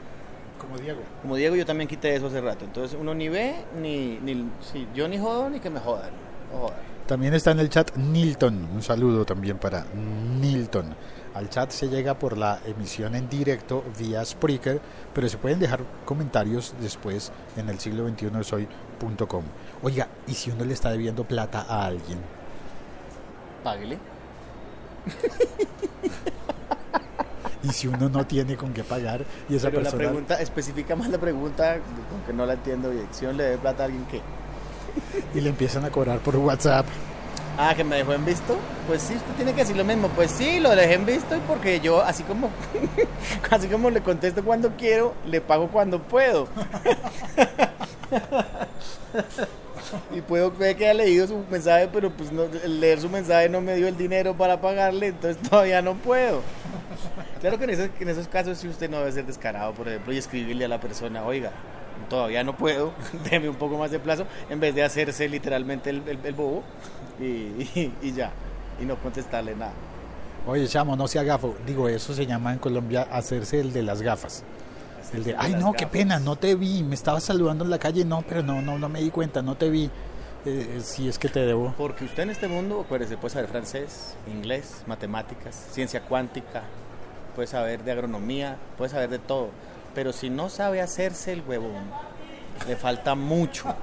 Como 0.59 0.77
Diego. 0.77 0.99
Como 1.21 1.35
Diego, 1.35 1.55
yo 1.55 1.65
también 1.65 1.87
quité 1.87 2.15
eso 2.15 2.27
hace 2.27 2.41
rato. 2.41 2.65
Entonces 2.65 2.97
uno 2.99 3.15
ni 3.15 3.29
ve, 3.29 3.55
ni, 3.81 4.19
ni 4.21 4.49
sí, 4.61 4.87
yo 4.93 5.07
ni 5.07 5.17
jodo, 5.17 5.49
ni 5.49 5.59
que 5.59 5.69
me 5.69 5.79
jodan. 5.79 6.11
No 6.51 6.59
jodan. 6.59 6.77
También 7.07 7.33
está 7.33 7.51
en 7.51 7.59
el 7.59 7.69
chat 7.69 7.95
Nilton. 7.95 8.67
Un 8.73 8.81
saludo 8.81 9.25
también 9.25 9.57
para 9.57 9.85
Nilton. 9.93 10.95
Al 11.33 11.49
chat 11.49 11.71
se 11.71 11.87
llega 11.87 12.17
por 12.17 12.37
la 12.37 12.59
emisión 12.65 13.15
en 13.15 13.29
directo 13.29 13.83
vía 13.99 14.23
Spreaker, 14.23 14.81
pero 15.13 15.29
se 15.29 15.37
pueden 15.37 15.59
dejar 15.59 15.81
comentarios 16.05 16.73
después 16.79 17.31
en 17.57 17.69
el 17.69 17.79
siglo 17.79 18.05
21 18.05 18.43
soy.com. 18.43 19.43
Oiga, 19.83 20.07
¿y 20.27 20.33
si 20.33 20.51
uno 20.51 20.65
le 20.65 20.73
está 20.73 20.91
debiendo 20.91 21.25
plata 21.25 21.65
a 21.67 21.85
alguien? 21.85 22.19
Páguele. 23.65 23.97
Y 27.63 27.69
si 27.69 27.87
uno 27.87 28.09
no 28.09 28.27
tiene 28.27 28.55
con 28.55 28.71
qué 28.73 28.83
pagar 28.83 29.25
y 29.49 29.55
esa 29.55 29.69
Pero 29.71 29.81
la 29.81 29.89
persona... 29.89 30.09
pregunta, 30.09 30.39
especifica 30.39 30.95
más 30.95 31.09
la 31.09 31.17
pregunta, 31.17 31.77
porque 32.11 32.31
no 32.31 32.45
la 32.45 32.53
entiendo 32.53 32.91
bien. 32.91 33.07
Si 33.09 33.25
uno 33.25 33.33
le 33.33 33.43
debe 33.43 33.57
plata 33.57 33.81
a 33.81 33.85
alguien, 33.87 34.05
¿qué? 34.05 34.21
Y 35.33 35.41
le 35.41 35.49
empiezan 35.49 35.83
a 35.83 35.89
cobrar 35.89 36.19
por 36.19 36.35
WhatsApp. 36.35 36.85
Ah, 37.57 37.73
que 37.75 37.83
me 37.83 37.95
dejó 37.95 38.13
en 38.13 38.23
visto. 38.23 38.55
Pues 38.85 39.01
sí, 39.01 39.15
usted 39.15 39.33
tiene 39.35 39.53
que 39.53 39.61
decir 39.61 39.75
lo 39.75 39.83
mismo. 39.83 40.09
Pues 40.09 40.29
sí, 40.29 40.59
lo 40.59 40.69
dejé 40.75 40.93
en 40.93 41.07
visto 41.07 41.35
y 41.35 41.39
porque 41.39 41.79
yo, 41.79 42.03
así 42.03 42.21
como, 42.21 42.51
así 43.49 43.67
como 43.67 43.89
le 43.89 44.01
contesto 44.01 44.43
cuando 44.43 44.75
quiero, 44.77 45.15
le 45.25 45.41
pago 45.41 45.69
cuando 45.69 46.03
puedo. 46.03 46.47
y 50.15 50.21
puedo 50.21 50.51
ver 50.51 50.75
que 50.75 50.85
haya 50.85 51.03
leído 51.03 51.27
su 51.27 51.43
mensaje, 51.49 51.89
pero 51.91 52.11
pues 52.11 52.31
no, 52.31 52.43
leer 52.67 52.99
su 52.99 53.09
mensaje 53.09 53.49
no 53.49 53.61
me 53.61 53.75
dio 53.75 53.87
el 53.87 53.97
dinero 53.97 54.35
para 54.35 54.59
pagarle, 54.61 55.07
entonces 55.07 55.41
todavía 55.49 55.81
no 55.81 55.95
puedo. 55.95 56.41
Claro 57.41 57.57
que 57.59 57.65
en 57.65 58.09
esos, 58.09 58.27
casos 58.27 58.57
sí 58.57 58.67
usted 58.67 58.89
no 58.89 58.99
debe 58.99 59.11
ser 59.11 59.25
descarado, 59.25 59.73
por 59.73 59.87
ejemplo, 59.87 60.13
y 60.13 60.17
escribirle 60.17 60.65
a 60.65 60.69
la 60.69 60.79
persona, 60.79 61.23
oiga, 61.25 61.51
todavía 62.09 62.43
no 62.43 62.55
puedo, 62.55 62.93
déme 63.29 63.49
un 63.49 63.55
poco 63.55 63.77
más 63.77 63.91
de 63.91 63.99
plazo, 63.99 64.25
en 64.49 64.59
vez 64.59 64.73
de 64.73 64.83
hacerse 64.83 65.27
literalmente 65.29 65.89
el, 65.89 66.33
bobo 66.33 66.63
y- 67.19 67.91
y 68.01 68.13
ya, 68.13 68.31
y 68.81 68.85
no 68.85 68.95
contestarle 68.97 69.55
nada. 69.55 69.73
Oye, 70.47 70.67
chamo, 70.67 70.95
no 70.95 71.07
sea 71.07 71.23
gafo. 71.23 71.55
Digo, 71.65 71.89
eso 71.89 72.13
se 72.13 72.27
llama 72.27 72.53
en 72.53 72.59
Colombia 72.59 73.07
hacerse 73.11 73.59
el 73.59 73.73
de 73.73 73.81
las 73.81 74.03
gafas. 74.03 74.43
El 75.13 75.23
de, 75.23 75.35
ay, 75.37 75.55
no, 75.55 75.73
qué 75.73 75.87
pena, 75.87 76.19
no 76.19 76.35
te 76.35 76.55
vi, 76.55 76.83
me 76.83 76.95
estabas 76.95 77.23
saludando 77.23 77.63
en 77.63 77.69
la 77.69 77.79
calle, 77.79 78.03
no, 78.05 78.23
pero 78.27 78.43
no, 78.43 78.61
no, 78.61 78.77
no 78.77 78.89
me 78.89 79.01
di 79.01 79.09
cuenta, 79.09 79.41
no 79.41 79.55
te 79.55 79.69
vi. 79.69 79.89
Eh, 80.45 80.79
si 80.83 81.07
es 81.07 81.17
que 81.17 81.27
te 81.27 81.39
debo. 81.39 81.73
Porque 81.77 82.05
usted 82.05 82.23
en 82.23 82.29
este 82.29 82.47
mundo, 82.47 82.81
acuérdese, 82.81 83.17
puede 83.17 83.33
saber 83.33 83.49
francés, 83.49 84.15
inglés, 84.31 84.83
matemáticas, 84.85 85.55
ciencia 85.71 86.01
cuántica, 86.01 86.63
puede 87.35 87.47
saber 87.47 87.83
de 87.83 87.91
agronomía, 87.91 88.57
puede 88.77 88.91
saber 88.91 89.09
de 89.09 89.19
todo. 89.19 89.49
Pero 89.95 90.13
si 90.13 90.29
no 90.29 90.49
sabe 90.49 90.81
hacerse 90.81 91.33
el 91.33 91.41
huevón, 91.41 91.89
le 92.67 92.75
falta 92.75 93.15
mucho. 93.15 93.65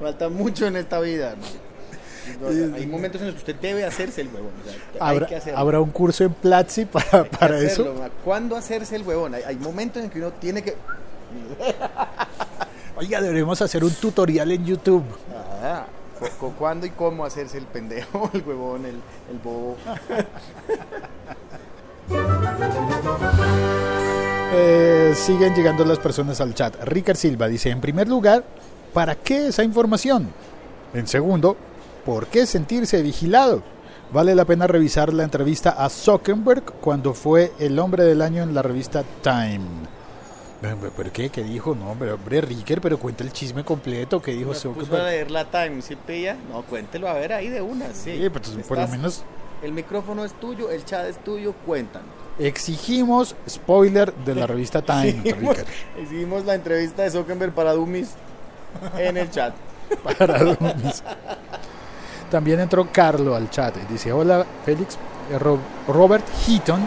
falta 0.00 0.28
mucho 0.28 0.66
en 0.66 0.76
esta 0.76 1.00
vida. 1.00 1.36
¿no? 1.36 1.71
Hay 2.74 2.86
momentos 2.86 3.20
en 3.20 3.28
los 3.28 3.34
que 3.36 3.40
usted 3.40 3.56
debe 3.56 3.84
hacerse 3.84 4.20
el 4.22 4.28
huevón. 4.28 4.50
o 4.60 4.64
sea, 4.68 5.06
hay 5.06 5.14
¿Habrá, 5.16 5.26
que 5.26 5.36
hacerlo. 5.36 5.58
habrá 5.58 5.80
un 5.80 5.90
curso 5.90 6.24
en 6.24 6.32
Platzi 6.34 6.84
para, 6.86 7.06
Hay 7.12 7.22
que 7.24 7.36
para 7.36 7.56
hacerlo, 7.56 7.92
eso? 7.94 8.10
¿Cuándo 8.24 8.56
hacerse 8.56 8.96
el 8.96 9.02
huevón? 9.02 9.34
Hay, 9.34 9.42
hay 9.42 9.56
momentos 9.56 10.02
en 10.02 10.10
que 10.10 10.18
uno 10.18 10.30
tiene 10.32 10.62
que... 10.62 10.76
Oiga, 12.96 13.20
deberíamos 13.20 13.60
hacer 13.62 13.84
un 13.84 13.92
tutorial 13.92 14.50
en 14.52 14.64
YouTube. 14.66 15.02
Ah, 15.62 15.86
cu- 16.18 16.26
cu- 16.38 16.52
¿Cuándo 16.58 16.86
y 16.86 16.90
cómo 16.90 17.24
hacerse 17.24 17.56
el 17.58 17.64
pendejo, 17.66 18.30
el 18.34 18.42
huevón, 18.42 18.84
el, 18.84 18.96
el 19.30 19.38
bobo? 19.42 19.76
Eh, 24.54 25.14
siguen 25.16 25.54
llegando 25.54 25.84
las 25.84 25.98
personas 25.98 26.40
al 26.40 26.54
chat. 26.54 26.74
Ricard 26.84 27.16
Silva 27.16 27.48
dice, 27.48 27.70
en 27.70 27.80
primer 27.80 28.08
lugar, 28.08 28.44
¿para 28.92 29.14
qué 29.14 29.48
esa 29.48 29.64
información? 29.64 30.28
En 30.92 31.06
segundo, 31.06 31.56
¿por 32.04 32.26
qué 32.26 32.46
sentirse 32.46 33.02
vigilado? 33.02 33.62
Vale 34.12 34.34
la 34.34 34.44
pena 34.44 34.66
revisar 34.66 35.12
la 35.12 35.22
entrevista 35.24 35.70
a 35.70 35.88
Zuckerberg 35.88 36.64
cuando 36.80 37.14
fue 37.14 37.52
el 37.58 37.78
hombre 37.78 38.04
del 38.04 38.20
año 38.20 38.42
en 38.42 38.54
la 38.54 38.60
revista 38.62 39.04
Time. 39.22 39.60
¿Pero 40.60 40.76
pero 40.96 41.12
qué? 41.12 41.30
¿Qué 41.30 41.42
dijo? 41.42 41.74
No, 41.74 41.96
pero 41.98 42.14
hombre, 42.14 42.40
Ricker, 42.42 42.80
pero 42.80 42.98
cuenta 42.98 43.24
el 43.24 43.32
chisme 43.32 43.64
completo. 43.64 44.20
¿Qué 44.22 44.32
dijo 44.32 44.50
Me 44.50 44.54
puso 44.54 44.70
a 44.70 44.74
Zuckerberg? 44.74 45.04
leer 45.04 45.30
la 45.30 45.44
Time, 45.46 45.80
¿sí 45.82 45.96
pilla? 45.96 46.36
No, 46.50 46.62
cuéntelo 46.62 47.08
a 47.08 47.14
ver 47.14 47.32
ahí 47.32 47.48
de 47.48 47.62
una, 47.62 47.86
sí. 47.94 48.18
Sí, 48.22 48.28
pues, 48.30 48.48
por 48.68 48.78
lo 48.78 48.86
menos 48.88 49.22
El 49.62 49.72
micrófono 49.72 50.24
es 50.24 50.32
tuyo, 50.34 50.70
el 50.70 50.84
chat 50.84 51.06
es 51.06 51.16
tuyo, 51.24 51.54
cuéntanos. 51.66 52.08
Exigimos 52.38 53.34
spoiler 53.48 54.12
de 54.14 54.34
la 54.34 54.46
revista 54.46 54.82
Time, 54.84 55.22
Hicimos, 55.24 55.56
Ricker. 55.56 55.66
hicimos 56.02 56.44
la 56.44 56.54
entrevista 56.54 57.02
de 57.02 57.10
Zuckerberg 57.10 57.52
para 57.52 57.72
Dummies 57.72 58.10
en 58.98 59.16
el 59.16 59.30
chat. 59.30 59.54
Para 60.18 60.38
Dummies. 60.38 61.02
También 62.32 62.58
entró 62.60 62.88
Carlo 62.90 63.36
al 63.36 63.50
chat 63.50 63.76
y 63.76 63.92
dice, 63.92 64.10
hola 64.10 64.46
Félix, 64.64 64.96
eh, 65.30 65.38
Ro- 65.38 65.58
Robert 65.86 66.24
Heaton. 66.46 66.80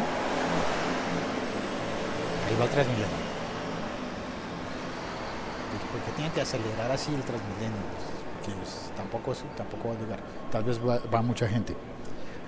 Ahí 2.47 2.55
va 2.59 2.63
el 2.65 2.69
Transmilenio. 2.71 3.05
¿Por 5.91 6.01
qué 6.01 6.11
tiene 6.15 6.31
que 6.31 6.41
acelerar 6.41 6.91
así 6.91 7.13
el 7.13 7.21
Transmilenio? 7.21 7.77
Que 8.43 8.51
pues, 8.53 8.91
tampoco, 8.97 9.33
tampoco 9.55 9.89
va 9.89 9.93
a 9.93 9.97
llegar. 9.99 10.19
Tal 10.51 10.63
vez 10.63 10.79
va, 10.79 10.99
va 11.13 11.21
mucha 11.21 11.47
gente. 11.47 11.75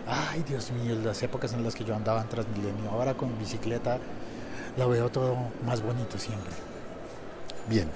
Ay, 0.08 0.42
Dios 0.48 0.72
mío, 0.72 0.96
las 1.04 1.22
épocas 1.22 1.54
en 1.54 1.64
las 1.64 1.76
que 1.76 1.84
yo 1.84 1.96
andaba 1.96 2.22
en 2.22 2.30
Transmilenio. 2.30 2.90
Ahora 2.92 3.14
con 3.14 3.38
bicicleta 3.38 4.00
la 4.76 4.88
veo 4.88 5.10
todo 5.10 5.38
más 5.66 5.84
bonito 5.84 6.18
siempre. 6.18 6.52
Bien. 7.70 7.88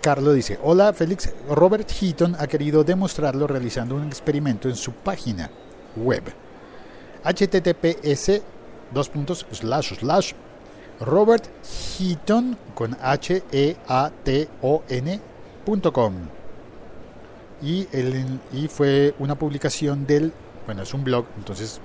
Carlos 0.00 0.34
dice, 0.34 0.58
hola 0.62 0.92
Félix, 0.94 1.30
Robert 1.50 1.90
Heaton 1.90 2.34
ha 2.38 2.46
querido 2.46 2.82
demostrarlo 2.84 3.46
realizando 3.46 3.96
un 3.96 4.06
experimento 4.06 4.68
en 4.68 4.76
su 4.76 4.92
página 4.92 5.50
web. 5.96 6.22
https 7.22 8.40
dos 8.92 9.08
puntos 9.10 9.46
slash 9.52 9.98
slash. 9.98 10.32
Robert 11.00 11.48
con 15.92 16.30
y 17.62 18.68
fue 18.68 19.14
una 19.18 19.34
publicación 19.34 20.06
del 20.06 20.32
bueno 20.66 20.82
es 20.82 20.94
un 20.94 21.04
blog 21.04 21.26
entonces 21.36 21.80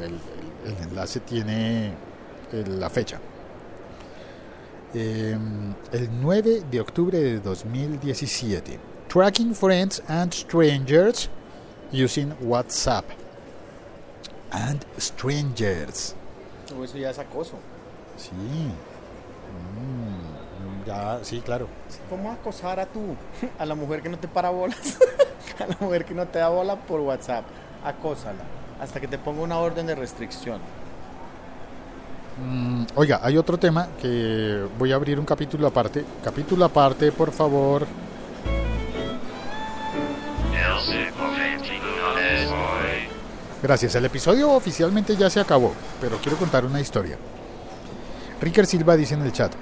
el 0.00 0.88
enlace 0.88 1.20
tiene 1.20 1.88
eh, 2.52 2.64
la 2.66 2.88
fecha 2.88 3.20
eh, 4.94 5.38
el 5.92 6.20
9 6.20 6.62
de 6.70 6.80
octubre 6.80 7.18
de 7.18 7.40
2017. 7.40 8.78
Tracking 9.08 9.54
friends 9.54 10.02
and 10.08 10.32
strangers 10.32 11.28
using 11.92 12.32
WhatsApp. 12.40 13.04
And 14.50 14.84
strangers. 14.98 16.14
Eso 16.66 16.98
ya 16.98 17.10
es 17.10 17.18
acoso. 17.18 17.58
Sí. 18.16 18.30
Mm, 19.78 20.86
ya, 20.86 21.20
sí, 21.22 21.40
claro. 21.40 21.68
¿Cómo 22.08 22.32
acosar 22.32 22.80
a 22.80 22.86
tú? 22.86 23.16
A 23.58 23.66
la 23.66 23.74
mujer 23.74 24.02
que 24.02 24.08
no 24.08 24.18
te 24.18 24.28
para 24.28 24.50
bolas. 24.50 24.98
A 25.58 25.66
la 25.66 25.76
mujer 25.80 26.04
que 26.04 26.14
no 26.14 26.26
te 26.26 26.38
da 26.38 26.48
bola 26.48 26.76
por 26.76 27.00
WhatsApp. 27.00 27.44
Acósala. 27.84 28.44
Hasta 28.80 29.00
que 29.00 29.06
te 29.06 29.18
ponga 29.18 29.42
una 29.42 29.58
orden 29.58 29.86
de 29.86 29.94
restricción. 29.94 30.60
Mm, 32.38 32.84
oiga, 32.94 33.20
hay 33.22 33.36
otro 33.36 33.58
tema 33.58 33.88
que 34.00 34.64
voy 34.78 34.92
a 34.92 34.94
abrir 34.94 35.18
un 35.18 35.26
capítulo 35.26 35.66
aparte. 35.66 36.04
Capítulo 36.24 36.64
aparte, 36.64 37.12
por 37.12 37.30
favor. 37.30 37.86
Gracias. 43.62 43.94
El 43.94 44.04
episodio 44.04 44.50
oficialmente 44.50 45.16
ya 45.16 45.30
se 45.30 45.40
acabó, 45.40 45.72
pero 46.00 46.16
quiero 46.16 46.36
contar 46.36 46.64
una 46.64 46.80
historia. 46.80 47.16
Ricker 48.40 48.66
Silva 48.66 48.96
dice 48.96 49.14
en 49.14 49.22
el 49.22 49.32
chat. 49.32 49.52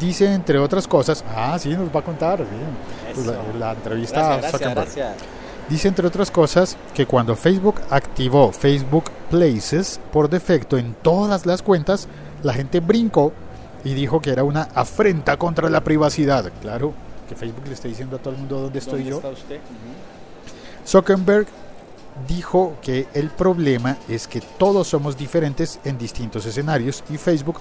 Dice, 0.00 0.32
entre 0.32 0.58
otras 0.58 0.88
cosas, 0.88 1.24
ah, 1.36 1.56
sí, 1.58 1.68
nos 1.68 1.94
va 1.94 2.00
a 2.00 2.02
contar, 2.02 2.38
bien. 2.38 3.12
Eso. 3.12 3.52
La, 3.52 3.66
la 3.66 3.72
entrevista 3.74 4.34
a 4.34 4.36
Gracias, 4.38 4.60
gracias, 4.60 4.74
gracias. 4.74 5.37
Dice, 5.68 5.88
entre 5.88 6.06
otras 6.06 6.30
cosas, 6.30 6.76
que 6.94 7.06
cuando 7.06 7.36
Facebook 7.36 7.76
activó 7.90 8.52
Facebook 8.52 9.04
Places 9.30 10.00
por 10.12 10.30
defecto 10.30 10.78
en 10.78 10.94
todas 10.94 11.44
las 11.44 11.62
cuentas, 11.62 12.08
la 12.42 12.54
gente 12.54 12.80
brincó 12.80 13.32
y 13.84 13.92
dijo 13.92 14.20
que 14.20 14.30
era 14.30 14.44
una 14.44 14.62
afrenta 14.74 15.36
contra 15.36 15.68
la 15.68 15.84
privacidad. 15.84 16.50
Claro, 16.62 16.94
que 17.28 17.36
Facebook 17.36 17.66
le 17.66 17.74
está 17.74 17.88
diciendo 17.88 18.16
a 18.16 18.18
todo 18.18 18.32
el 18.32 18.40
mundo 18.40 18.60
dónde 18.62 18.78
estoy 18.78 19.00
¿Dónde 19.04 19.10
yo. 19.10 19.16
está 19.16 19.28
usted? 19.28 19.56
Ujú. 19.56 20.86
Zuckerberg 20.86 21.46
dijo 22.26 22.76
que 22.80 23.06
el 23.12 23.28
problema 23.30 23.98
es 24.08 24.26
que 24.26 24.40
todos 24.40 24.88
somos 24.88 25.16
diferentes 25.16 25.78
en 25.84 25.98
distintos 25.98 26.46
escenarios 26.46 27.04
y 27.10 27.18
Facebook 27.18 27.60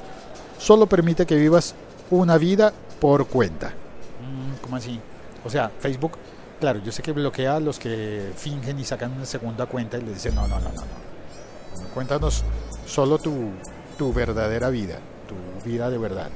solo 0.58 0.88
permite 0.88 1.26
que 1.26 1.36
vivas 1.36 1.76
una 2.10 2.38
vida 2.38 2.72
por 3.02 3.28
cuenta. 3.28 3.68
Mm, 3.68 4.64
¿Cómo 4.64 4.78
así? 4.78 5.00
O 5.46 5.50
sea, 5.50 5.70
Facebook, 5.80 6.14
claro, 6.60 6.80
yo 6.84 6.92
sé 6.92 7.02
que 7.02 7.12
bloquea 7.12 7.56
a 7.56 7.60
los 7.60 7.80
que 7.80 8.32
fingen 8.36 8.80
y 8.80 8.84
sacan 8.84 9.14
una 9.14 9.26
segunda 9.26 9.66
cuenta 9.66 9.98
y 9.98 10.02
le 10.02 10.14
dicen, 10.14 10.36
no, 10.36 10.48
no, 10.48 10.60
no, 10.60 10.70
no, 10.70 10.82
no. 10.82 11.88
Cuéntanos 11.94 12.44
solo 12.86 13.18
tu, 13.18 13.52
tu 13.98 14.14
verdadera 14.14 14.70
vida, 14.70 15.00
tu 15.28 15.68
vida 15.68 15.90
de 15.90 15.98
verdad. 15.98 16.30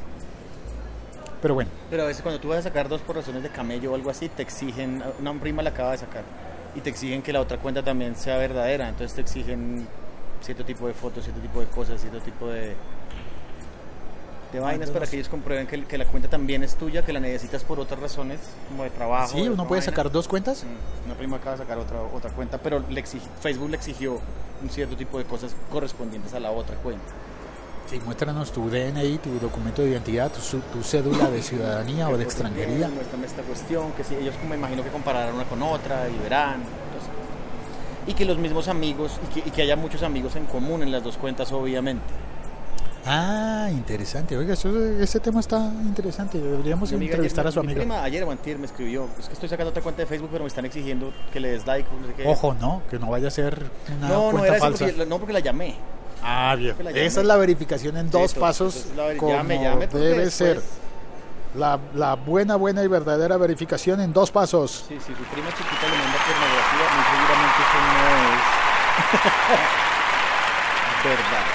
Pero 1.41 1.55
bueno, 1.55 1.71
Pero 1.89 2.03
a 2.03 2.05
veces 2.05 2.21
cuando 2.21 2.39
tú 2.39 2.49
vas 2.49 2.59
a 2.59 2.63
sacar 2.63 2.87
dos 2.87 3.01
por 3.01 3.15
razones 3.15 3.41
de 3.41 3.49
camello 3.49 3.91
o 3.91 3.95
algo 3.95 4.11
así, 4.11 4.29
te 4.29 4.43
exigen, 4.43 5.03
una 5.19 5.33
prima 5.39 5.63
la 5.63 5.71
acaba 5.71 5.91
de 5.91 5.97
sacar, 5.97 6.23
y 6.75 6.81
te 6.81 6.89
exigen 6.91 7.23
que 7.23 7.33
la 7.33 7.41
otra 7.41 7.57
cuenta 7.57 7.81
también 7.83 8.15
sea 8.15 8.37
verdadera, 8.37 8.89
entonces 8.89 9.15
te 9.15 9.21
exigen 9.21 9.87
cierto 10.41 10.63
tipo 10.63 10.87
de 10.87 10.93
fotos, 10.93 11.23
cierto 11.23 11.41
tipo 11.41 11.59
de 11.59 11.65
cosas, 11.67 11.99
cierto 11.99 12.19
tipo 12.19 12.47
de, 12.47 12.75
de 14.51 14.59
vainas 14.59 14.89
para 14.89 15.07
que 15.07 15.15
ellos 15.15 15.29
comprueben 15.29 15.67
que, 15.67 15.85
que 15.85 15.97
la 15.97 16.05
cuenta 16.05 16.29
también 16.29 16.63
es 16.63 16.75
tuya, 16.75 17.03
que 17.03 17.13
la 17.13 17.19
necesitas 17.19 17.63
por 17.63 17.79
otras 17.79 17.99
razones, 17.99 18.39
como 18.67 18.83
de 18.83 18.89
trabajo. 18.89 19.33
¿sí? 19.33 19.41
¿Uno 19.41 19.67
puede 19.67 19.79
vaina. 19.79 19.81
sacar 19.81 20.11
dos 20.11 20.27
cuentas? 20.27 20.65
Una 21.05 21.15
prima 21.15 21.37
acaba 21.37 21.51
de 21.53 21.57
sacar 21.59 21.77
otra, 21.77 22.01
otra 22.01 22.31
cuenta, 22.31 22.57
pero 22.57 22.83
le 22.89 23.03
Facebook 23.03 23.69
le 23.69 23.77
exigió 23.77 24.19
un 24.61 24.69
cierto 24.69 24.95
tipo 24.95 25.17
de 25.17 25.25
cosas 25.25 25.55
correspondientes 25.71 26.33
a 26.33 26.39
la 26.39 26.51
otra 26.51 26.75
cuenta. 26.77 27.05
Sí, 27.89 27.99
muéstranos 28.05 28.51
tu 28.51 28.69
DNI, 28.69 29.17
tu 29.17 29.37
documento 29.39 29.81
de 29.81 29.89
identidad, 29.89 30.31
tu, 30.31 30.39
tu 30.59 30.83
cédula 30.83 31.29
de 31.29 31.41
ciudadanía 31.41 32.09
o 32.09 32.17
de 32.17 32.23
extranjería. 32.23 32.87
Muéstrame 32.89 33.25
esta 33.25 33.41
cuestión, 33.41 33.91
que 33.93 34.03
si 34.03 34.15
ellos 34.15 34.35
me 34.47 34.55
imagino 34.55 34.83
que 34.83 34.89
compararán 34.89 35.35
una 35.35 35.45
con 35.45 35.61
otra 35.61 36.07
y 36.07 36.17
verán. 36.23 36.61
entonces, 36.61 37.09
y 38.07 38.13
que 38.13 38.25
los 38.25 38.37
mismos 38.37 38.67
amigos, 38.67 39.19
y 39.29 39.33
que, 39.33 39.49
y 39.49 39.51
que 39.51 39.61
haya 39.61 39.75
muchos 39.75 40.03
amigos 40.03 40.35
en 40.35 40.45
común 40.45 40.83
en 40.83 40.91
las 40.91 41.03
dos 41.03 41.17
cuentas, 41.17 41.51
obviamente. 41.51 42.03
Ah, 43.05 43.67
interesante. 43.71 44.37
Oiga, 44.37 44.53
ese 44.53 45.19
tema 45.19 45.39
está 45.39 45.57
interesante. 45.83 46.37
Deberíamos 46.39 46.91
entrevistar 46.91 47.45
ayer- 47.45 47.49
a 47.49 47.51
su 47.51 47.59
mi 47.61 47.65
amiga. 47.67 47.79
prima 47.81 48.03
ayer 48.03 48.25
me 48.59 48.65
escribió, 48.65 49.07
es 49.19 49.27
que 49.27 49.33
estoy 49.33 49.49
sacando 49.49 49.71
otra 49.71 49.81
cuenta 49.81 50.01
de 50.03 50.05
Facebook, 50.05 50.29
pero 50.31 50.43
me 50.43 50.47
están 50.49 50.65
exigiendo 50.65 51.11
que 51.33 51.39
le 51.39 51.49
des 51.51 51.65
like, 51.65 51.89
no 51.99 52.07
sé 52.07 52.13
qué. 52.13 52.27
Ojo, 52.27 52.53
no, 52.61 52.83
que 52.89 52.99
no 52.99 53.07
vaya 53.09 53.27
a 53.29 53.31
ser 53.31 53.71
una 53.97 54.07
no, 54.07 54.13
no 54.15 54.21
cuenta 54.31 54.47
era 54.47 54.55
eso 54.57 54.65
falsa. 54.65 54.85
porque, 54.85 55.05
no 55.07 55.17
porque 55.17 55.33
la 55.33 55.39
llamé. 55.39 55.75
Ah, 56.23 56.53
bien. 56.55 56.75
Esa 56.95 57.21
es 57.21 57.25
la 57.25 57.37
verificación 57.37 57.97
en 57.97 58.05
Sí, 58.05 58.11
dos 58.11 58.35
pasos, 58.35 58.85
veri- 58.95 59.17
como 59.17 59.33
llame, 59.33 59.59
llame, 59.63 59.87
debe 59.87 60.29
ser. 60.29 60.61
La, 61.55 61.79
la 61.95 62.13
buena, 62.15 62.55
buena 62.55 62.81
y 62.83 62.87
verdadera 62.87 63.35
verificación 63.37 63.99
en 63.99 64.13
dos 64.13 64.31
pasos. 64.31 64.85
Sí, 64.87 64.95
si 64.99 65.13
su 65.13 65.23
prima 65.23 65.49
chiquita 65.49 65.87
le 65.89 65.97
manda 65.97 66.17
pornografía, 66.23 66.85
muy 66.95 67.03
seguramente 67.11 67.59
eso 67.65 67.77
no 67.81 67.97
es 71.11 71.17
verdad. 71.19 71.45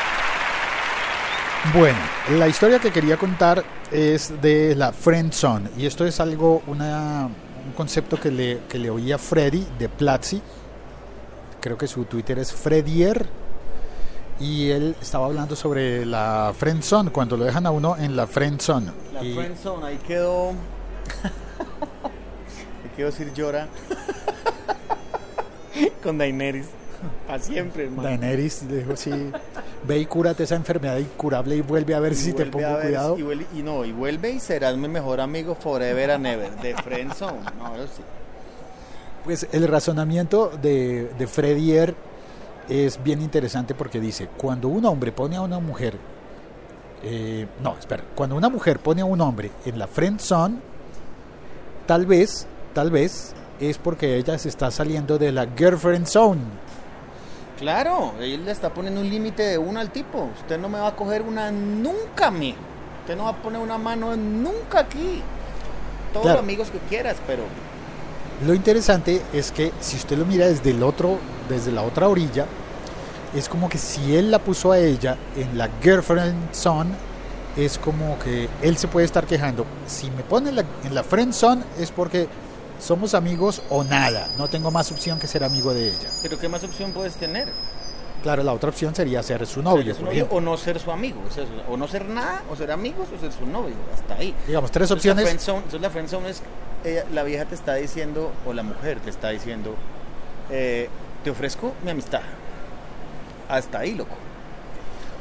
Bueno, 1.75 1.99
la 2.39 2.47
historia 2.49 2.79
que 2.79 2.91
quería 2.93 3.17
contar 3.17 3.65
es 3.91 4.41
de 4.41 4.75
la 4.77 4.93
friend 4.93 5.33
zone 5.33 5.69
y 5.77 5.87
esto 5.87 6.07
es 6.07 6.21
algo, 6.21 6.63
una, 6.67 7.29
un 7.67 7.73
concepto 7.77 8.19
que 8.21 8.31
le, 8.31 8.61
que 8.69 8.79
le 8.79 8.89
oí 8.91 9.11
a 9.13 9.19
Freddy 9.19 9.67
de 9.79 9.89
Platzi. 9.89 10.41
Creo 11.61 11.77
que 11.77 11.89
su 11.89 12.05
Twitter 12.05 12.39
es 12.39 12.53
Fredier 12.53 13.27
y 14.39 14.71
él 14.71 14.95
estaba 15.01 15.27
hablando 15.27 15.57
sobre 15.57 16.07
la 16.07 16.53
friend 16.57 16.83
zone 16.83 17.11
cuando 17.11 17.37
lo 17.37 17.45
dejan 17.45 17.67
a 17.67 17.71
uno 17.73 17.97
en 17.97 18.15
la 18.15 18.27
friend 18.29 18.61
zone. 18.61 18.93
La 19.13 19.25
Y- 19.25 19.35
friendzone, 19.35 19.87
ahí 19.87 19.99
quedó. 20.07 20.51
ahí 22.05 22.91
quedó 22.97 23.11
Sir 23.11 23.33
Llora. 23.35 23.67
Con 26.03 26.19
Daenerys. 26.19 26.67
Para 27.27 27.39
siempre, 27.41 27.85
hermano. 27.85 28.09
Daenerys 28.09 28.69
dijo, 28.69 28.97
sí, 28.97 29.11
ve 29.87 29.99
y 29.99 30.07
cúrate 30.07 30.45
esa 30.45 30.55
enfermedad 30.57 30.97
incurable 30.99 31.57
y 31.57 31.61
vuelve 31.61 31.95
a 31.95 32.01
ver 32.01 32.13
Y 32.13 32.17
si 32.17 32.33
te 32.33 32.47
pongo 32.47 32.67
ver- 32.77 32.83
cuidado. 32.87 33.19
Y, 33.19 33.23
vuelve- 33.23 33.47
y 33.55 33.63
no, 33.63 33.85
y 33.85 33.93
vuelve 33.93 34.31
y 34.31 34.41
serás 34.41 34.77
mi 34.77 34.89
mejor 34.89 35.21
amigo 35.21 35.55
forever 35.55 36.11
and 36.13 36.27
ever. 36.27 36.51
De 36.57 36.75
Friendzone. 36.75 37.41
No, 37.59 37.77
sí. 37.95 38.03
Pues 39.25 39.47
el 39.53 39.67
razonamiento 39.69 40.51
de, 40.63 41.11
de 41.19 41.27
Fredier 41.27 41.95
es 42.69 43.03
bien 43.03 43.21
interesante 43.23 43.75
porque 43.75 44.01
dice, 44.01 44.29
cuando 44.37 44.69
un 44.69 44.85
hombre 44.87 45.11
pone 45.13 45.37
a 45.37 45.41
una 45.43 45.59
mujer, 45.59 45.95
eh, 47.03 47.47
no, 47.63 47.77
espera, 47.79 48.03
cuando 48.15 48.37
una 48.37 48.49
mujer 48.49 48.79
pone 48.79 49.03
a 49.03 49.05
un 49.05 49.21
hombre 49.21 49.51
en 49.65 49.79
la 49.79 49.87
friend 49.87 50.21
zone, 50.21 50.57
tal 51.87 52.07
vez, 52.07 52.47
tal 52.73 52.91
vez 52.91 53.35
es 53.61 53.79
porque 53.79 54.17
ella 54.17 54.39
se 54.39 54.49
está 54.49 54.71
saliendo 54.71 55.19
de 55.19 55.33
la 55.33 55.47
girlfriend 55.57 56.07
zone. 56.07 56.41
Claro, 57.59 58.13
él 58.21 58.45
le 58.45 58.51
está 58.53 58.71
poniendo 58.73 59.01
un 59.01 59.09
límite 59.09 59.43
de 59.43 59.59
una 59.59 59.81
al 59.81 59.91
tipo. 59.91 60.29
Usted 60.41 60.59
no 60.59 60.69
me 60.69 60.79
va 60.79 60.89
a 60.89 60.97
coger 60.97 61.23
una 61.23 61.51
nunca, 61.51 62.31
mi. 62.31 62.55
Usted 63.01 63.17
no 63.17 63.25
va 63.25 63.31
a 63.31 63.37
poner 63.37 63.61
una 63.61 63.79
mano 63.79 64.15
nunca 64.17 64.81
aquí. 64.81 65.23
Todos 66.13 66.25
Claro. 66.25 66.39
los 66.39 66.45
amigos 66.45 66.71
que 66.71 66.79
quieras, 66.89 67.17
pero 67.27 67.45
Lo 68.47 68.53
interesante 68.53 69.23
es 69.33 69.51
que 69.51 69.73
si 69.81 69.97
usted 69.97 70.19
lo 70.19 70.27
mira 70.27 70.47
desde 70.47 70.71
el 70.71 70.83
otro, 70.83 71.19
desde 71.49 71.73
la 71.73 71.81
otra 71.83 72.07
orilla, 72.09 72.45
es 73.35 73.49
como 73.49 73.71
que 73.71 73.79
si 73.79 74.15
él 74.15 74.31
la 74.31 74.39
puso 74.41 74.73
a 74.73 74.79
ella 74.79 75.17
en 75.37 75.57
la 75.57 75.71
girlfriend 75.83 76.53
zone, 76.53 76.91
es 77.57 77.79
como 77.79 78.19
que 78.19 78.51
él 78.61 78.77
se 78.77 78.89
puede 78.89 79.07
estar 79.07 79.25
quejando. 79.25 79.65
Si 79.87 80.11
me 80.11 80.23
pone 80.23 80.51
en 80.51 80.57
la, 80.57 80.65
en 80.85 80.95
la 80.95 81.03
friend 81.03 81.33
zone 81.33 81.63
es 81.79 81.91
porque 81.91 82.29
somos 82.81 83.15
amigos 83.15 83.63
o 83.71 83.85
nada. 83.85 84.29
No 84.39 84.49
tengo 84.49 84.71
más 84.71 84.91
opción 84.93 85.19
que 85.19 85.27
ser 85.27 85.45
amigo 85.45 85.73
de 85.75 85.89
ella. 85.89 86.09
Pero 86.23 86.39
¿qué 86.39 86.49
más 86.49 86.63
opción 86.65 86.93
puedes 86.93 87.15
tener? 87.17 87.49
Claro, 88.23 88.43
la 88.43 88.53
otra 88.53 88.71
opción 88.71 88.95
sería 88.95 89.23
ser 89.23 89.47
su 89.47 89.63
novio, 89.63 89.85
¿Ser 89.85 89.95
su 89.95 90.01
por 90.01 90.07
novio 90.09 90.17
ejemplo. 90.25 90.39
o 90.39 90.41
no 90.41 90.57
ser 90.57 90.81
su 90.81 90.91
amigo. 90.91 91.23
O, 91.29 91.31
sea, 91.33 91.45
o 91.69 91.77
no 91.77 91.87
ser 91.87 92.07
nada, 92.07 92.43
o 92.51 92.57
ser 92.57 92.73
amigos, 92.73 93.09
o 93.17 93.21
ser 93.21 93.33
su 93.33 93.47
novio. 93.47 93.75
Hasta 93.95 94.15
ahí. 94.15 94.35
Digamos, 94.47 94.71
tres 94.71 94.91
Entonces, 94.91 95.13
opciones. 95.13 95.25
La 95.25 95.31
friendzone, 95.31 95.59
entonces 95.59 95.81
la 95.81 95.91
friendzone 95.91 96.31
es, 96.31 96.43
la 97.13 97.23
vieja 97.23 97.45
te 97.45 97.55
está 97.55 97.75
diciendo, 97.75 98.33
o 98.45 98.53
la 98.53 98.63
mujer 98.63 99.01
te 99.01 99.11
está 99.11 99.29
diciendo, 99.31 99.75
eh, 100.51 100.89
te 101.23 101.31
ofrezco 101.31 101.73
mi 101.85 101.91
amistad. 101.91 102.23
Hasta 103.49 103.79
ahí, 103.79 103.95
loco. 103.95 104.17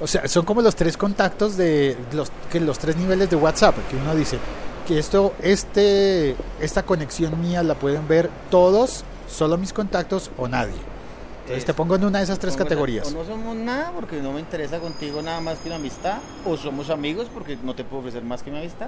O 0.02 0.08
sea, 0.08 0.28
son 0.28 0.44
como 0.44 0.62
los 0.62 0.76
tres 0.76 0.98
contactos 0.98 1.56
de 1.58 1.96
los, 2.12 2.32
que 2.52 2.60
los 2.60 2.80
tres 2.80 2.98
niveles 2.98 3.30
de 3.30 3.36
WhatsApp, 3.36 3.76
que 3.90 3.96
uno 3.96 4.16
dice 4.16 4.40
que 4.86 5.00
esto, 5.00 5.34
este, 5.42 6.36
esta 6.62 6.84
conexión 6.84 7.42
mía 7.42 7.64
la 7.64 7.76
pueden 7.76 8.08
ver 8.08 8.30
todos, 8.50 9.04
solo 9.28 9.58
mis 9.58 9.74
contactos 9.74 10.32
o 10.38 10.48
nadie. 10.48 10.74
Entonces 11.46 11.58
Eso. 11.58 11.66
te 11.68 11.74
pongo 11.76 11.96
en 11.96 12.06
una 12.06 12.20
de 12.20 12.24
esas 12.24 12.40
tres 12.40 12.54
Pongo 12.56 12.66
categorías. 12.66 13.08
O 13.08 13.12
no 13.12 13.24
somos 13.24 13.56
nada 13.56 13.92
porque 13.92 14.20
no 14.22 14.32
me 14.32 14.40
interesa 14.40 14.80
contigo 14.80 15.22
nada 15.22 15.42
más 15.42 15.60
que 15.60 15.68
una 15.68 15.76
amistad. 15.76 16.18
O 16.44 16.58
somos 16.58 16.90
amigos 16.90 17.28
porque 17.32 17.58
no 17.62 17.76
te 17.76 17.84
puedo 17.84 18.00
ofrecer 18.00 18.24
más 18.24 18.42
que 18.42 18.50
mi 18.50 18.58
amistad. 18.58 18.88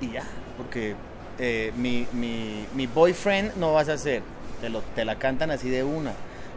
Y 0.00 0.12
ya, 0.12 0.22
porque 0.56 0.94
eh, 1.38 1.72
mi, 1.76 2.06
mi, 2.12 2.66
mi 2.74 2.86
boyfriend 2.86 3.56
no 3.56 3.74
vas 3.74 3.90
a 3.90 3.98
ser. 3.98 4.22
Te, 4.62 4.70
lo, 4.70 4.80
te 4.94 5.04
la 5.04 5.18
cantan 5.18 5.50
así 5.50 5.68
de 5.68 5.84
una. 5.84 6.12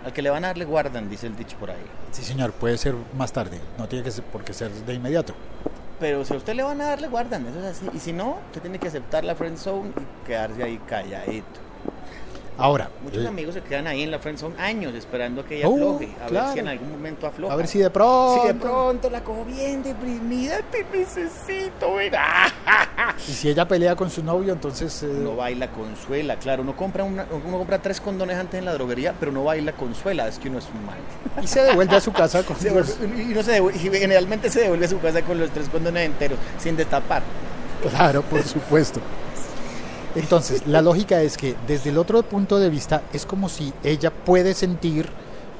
Al 0.06 0.14
que 0.14 0.22
le 0.22 0.30
van 0.30 0.46
a 0.46 0.48
dar 0.48 0.58
le 0.58 0.66
guardan, 0.66 1.10
dice 1.10 1.28
el 1.28 1.36
dicho 1.36 1.58
por 1.58 1.70
ahí. 1.70 1.84
Sí, 2.12 2.24
señor, 2.24 2.54
puede 2.54 2.78
ser 2.78 2.96
más 3.18 3.34
tarde, 3.34 3.60
no 3.78 3.88
tiene 3.88 4.04
que 4.04 4.12
ser, 4.12 4.24
por 4.24 4.44
qué 4.44 4.54
ser 4.54 4.72
de 4.72 4.94
inmediato. 4.94 5.36
Pero 6.02 6.26
si 6.26 6.34
a 6.34 6.38
usted 6.38 6.56
le 6.56 6.64
van 6.64 6.82
a 6.82 6.86
dar, 6.86 7.00
le 7.00 7.08
guardan, 7.08 7.46
eso 7.46 7.60
es 7.60 7.66
así. 7.78 7.88
Y 7.94 8.00
si 8.00 8.12
no, 8.12 8.40
usted 8.48 8.62
tiene 8.62 8.80
que 8.80 8.88
aceptar 8.88 9.24
la 9.24 9.36
friend 9.36 9.56
zone 9.56 9.92
y 9.92 10.26
quedarse 10.26 10.64
ahí 10.64 10.80
calladito. 10.88 11.60
Ahora, 12.58 12.90
Muchos 13.04 13.24
eh, 13.24 13.28
amigos 13.28 13.56
se 13.56 13.62
quedan 13.62 13.88
ahí 13.88 14.04
en 14.04 14.12
la 14.12 14.20
friend 14.20 14.38
zone 14.38 14.56
años 14.62 14.94
esperando 14.94 15.42
a 15.42 15.46
que 15.46 15.58
ella 15.58 15.68
Oh, 15.68 15.74
afloje. 15.96 16.10
A 16.22 16.28
claro. 16.28 16.46
ver 16.48 16.54
si 16.54 16.60
en 16.60 16.68
algún 16.68 16.92
momento 16.92 17.26
afloja. 17.26 17.54
a 17.54 17.56
ver 17.58 17.68
si 17.68 17.80
de 17.80 17.90
pronto, 17.90 18.42
Si 18.42 18.48
de 18.48 18.54
pronto 18.54 19.10
la 19.10 19.24
cojo 19.24 19.46
bien 19.46 19.82
deprimida, 19.82 20.60
te 20.70 20.86
necesito, 20.96 21.88
y 23.28 23.32
si 23.32 23.50
ella 23.50 23.68
pelea 23.68 23.96
con 23.96 24.10
su 24.12 24.24
novio, 24.24 24.54
entonces... 24.54 25.02
eh, 25.02 25.08
Uno 25.08 25.36
baila 25.38 25.72
consuela, 25.72 26.36
claro. 26.36 26.62
Uno 26.62 26.76
compra, 26.76 27.04
una, 27.04 27.26
uno 27.32 27.58
compra 27.58 27.80
tres 27.82 28.00
condones 28.00 28.38
antes 28.38 28.60
en 28.60 28.66
la 28.66 28.74
droguería, 28.74 29.16
pero 29.20 29.32
no 29.32 29.44
baila 29.46 29.72
consuela. 29.72 30.28
Es 30.28 30.38
que 30.38 30.50
uno 30.50 30.60
es 30.60 30.68
un 30.74 30.86
mal. 30.86 30.98
y 31.42 31.48
se 31.48 31.64
devuelve 31.64 31.96
a 31.96 32.02
su 32.02 32.12
casa 32.12 32.44
con 32.46 32.56
los- 32.58 32.64
devuelve- 33.00 33.22
y, 33.32 33.34
no 33.34 33.42
se 33.44 33.60
devuelve- 33.60 33.76
y 33.78 33.90
generalmente 34.00 34.50
se 34.50 34.62
devuelve 34.62 34.86
a 34.86 34.90
su 34.90 35.00
casa 35.00 35.22
con 35.24 35.40
los 35.40 35.50
tres 35.52 35.68
condones 35.70 36.06
enteros, 36.06 36.38
sin 36.60 36.76
destapar. 36.76 37.24
Claro, 37.90 38.22
por 38.22 38.44
supuesto. 38.44 39.00
Entonces, 40.16 40.68
la 40.68 40.82
lógica 40.82 41.22
es 41.22 41.38
que 41.38 41.56
desde 41.68 41.90
el 41.90 41.98
otro 41.98 42.22
punto 42.24 42.60
de 42.60 42.70
vista 42.70 43.02
es 43.14 43.26
como 43.26 43.48
si 43.50 43.74
ella 43.84 44.12
puede 44.12 44.54
sentir 44.54 45.10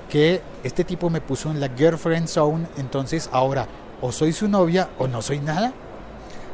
que 0.10 0.42
este 0.64 0.84
tipo 0.84 1.10
me 1.10 1.22
puso 1.22 1.50
en 1.52 1.62
la 1.62 1.70
girlfriend 1.70 2.28
zone, 2.28 2.68
entonces 2.78 3.30
ahora 3.32 3.68
o 4.02 4.12
soy 4.12 4.34
su 4.34 4.48
novia 4.50 4.90
o 4.98 5.08
no 5.08 5.22
soy 5.22 5.40
nada. 5.40 5.72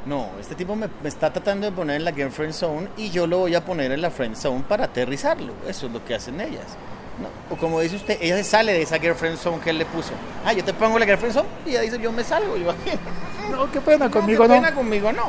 No, 0.06 0.28
este 0.40 0.56
tipo 0.56 0.76
me, 0.76 0.88
me 1.02 1.10
está 1.10 1.34
tratando 1.34 1.66
de 1.66 1.72
poner 1.74 1.96
en 1.98 2.06
la 2.06 2.14
girlfriend 2.14 2.54
zone 2.54 2.88
y 2.98 3.10
yo 3.10 3.26
lo 3.28 3.40
voy 3.40 3.56
a 3.56 3.66
poner 3.66 3.92
en 3.92 4.02
la 4.02 4.12
friend 4.12 4.36
zone 4.36 4.64
para 4.68 4.86
aterrizarlo. 4.86 5.54
Eso 5.68 5.88
es 5.88 5.92
lo 5.92 6.06
que 6.06 6.14
hacen 6.16 6.40
ellas. 6.40 6.78
¿no? 7.20 7.56
O 7.56 7.58
como 7.58 7.80
dice 7.82 7.96
usted, 7.96 8.18
ella 8.22 8.38
se 8.38 8.44
sale 8.44 8.74
de 8.74 8.84
esa 8.84 9.00
girlfriend 9.00 9.38
zone 9.38 9.60
que 9.60 9.72
él 9.72 9.80
le 9.80 9.86
puso. 9.86 10.12
Ah, 10.46 10.54
yo 10.54 10.64
te 10.64 10.74
pongo 10.74 11.00
la 11.00 11.06
girlfriend 11.06 11.34
zone 11.34 11.50
y 11.66 11.72
ella 11.72 11.82
dice, 11.82 12.00
yo 12.00 12.12
me 12.12 12.24
salgo. 12.24 12.56
Yo, 12.58 12.74
No, 13.52 13.72
qué 13.72 13.82
pena, 13.82 14.10
conmigo 14.12 14.44
qué 14.44 14.50
no. 14.50 14.54
pena, 14.56 14.76
conmigo 14.76 15.12
no. 15.12 15.24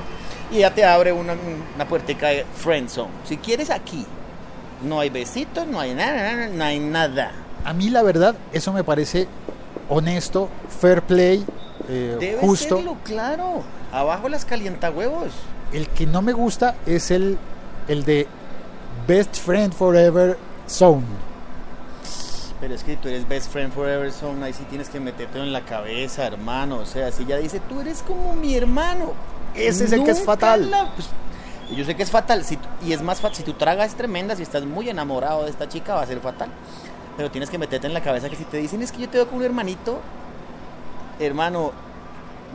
Y 0.51 0.59
ella 0.59 0.75
te 0.75 0.85
abre 0.85 1.13
una, 1.13 1.35
una 1.75 1.87
puertica 1.87 2.29
de 2.29 2.45
friend 2.57 2.89
zone. 2.89 3.11
Si 3.25 3.37
quieres 3.37 3.71
aquí, 3.71 4.07
no 4.83 5.01
hay 5.01 5.11
besitos, 5.11 5.67
no 5.67 5.79
hay 5.81 5.95
nada, 5.95 6.49
no 6.49 6.65
hay 6.65 6.79
nada. 6.79 7.33
A 7.65 7.73
mí 7.73 7.91
la 7.91 8.03
verdad, 8.03 8.35
eso 8.53 8.73
me 8.73 8.85
parece 8.85 9.29
honesto, 9.89 10.49
fair 10.81 11.03
play, 11.03 11.45
eh, 11.89 12.17
Debe 12.19 12.39
justo. 12.41 12.77
serlo, 12.77 12.97
claro. 13.05 13.63
Abajo 13.93 14.29
las 14.29 14.45
calientahuevos. 14.45 15.33
El 15.73 15.89
que 15.89 16.07
no 16.07 16.23
me 16.23 16.33
gusta 16.33 16.77
es 16.87 17.11
el, 17.11 17.39
el 17.89 18.05
de 18.05 18.27
best 19.07 19.37
friend 19.37 19.73
forever 19.75 20.39
zone. 20.67 21.05
Pero 22.61 22.75
es 22.75 22.83
que 22.83 22.97
tú 22.97 23.09
eres 23.09 23.29
best 23.29 23.53
friend 23.53 23.73
forever, 23.73 24.11
son 24.13 24.43
ahí 24.43 24.53
sí 24.53 24.65
tienes 24.69 24.89
que 24.89 24.99
meterte 24.99 25.39
en 25.39 25.53
la 25.53 25.61
cabeza, 25.61 26.27
hermano. 26.27 26.79
O 26.79 26.87
sea, 26.87 27.13
si 27.13 27.23
ella 27.23 27.37
dice, 27.37 27.61
tú 27.69 27.81
eres 27.81 28.03
como 28.03 28.35
mi 28.35 28.55
hermano. 28.57 29.13
Ese 29.67 29.85
es 29.85 29.93
el 29.93 30.05
que 30.05 30.11
es 30.13 30.23
fatal. 30.25 30.71
la- 30.71 30.93
pues, 30.95 31.09
yo 31.77 31.85
sé 31.85 31.95
que 31.95 32.03
es 32.03 32.11
fatal. 32.11 32.45
Si, 32.45 32.59
y 32.87 32.93
es 32.93 33.03
más 33.03 33.21
fácil. 33.21 33.37
Si 33.39 33.43
tu 33.45 33.53
traga 33.55 33.85
es 33.85 33.95
tremenda, 33.95 34.35
si 34.37 34.43
estás 34.43 34.65
muy 34.65 34.89
enamorado 34.89 35.45
de 35.45 35.51
esta 35.51 35.69
chica, 35.69 35.95
va 35.95 36.03
a 36.03 36.07
ser 36.07 36.21
fatal. 36.21 36.49
Pero 37.17 37.31
tienes 37.31 37.51
que 37.51 37.59
meterte 37.59 37.87
en 37.87 37.95
la 37.95 38.01
cabeza 38.03 38.29
que 38.29 38.37
si 38.37 38.45
te 38.45 38.57
dicen, 38.59 38.81
es 38.83 38.93
que 38.93 38.99
yo 39.03 39.09
te 39.09 39.19
veo 39.19 39.27
como 39.27 39.39
un 39.39 39.45
hermanito, 39.45 39.99
hermano, 41.19 41.73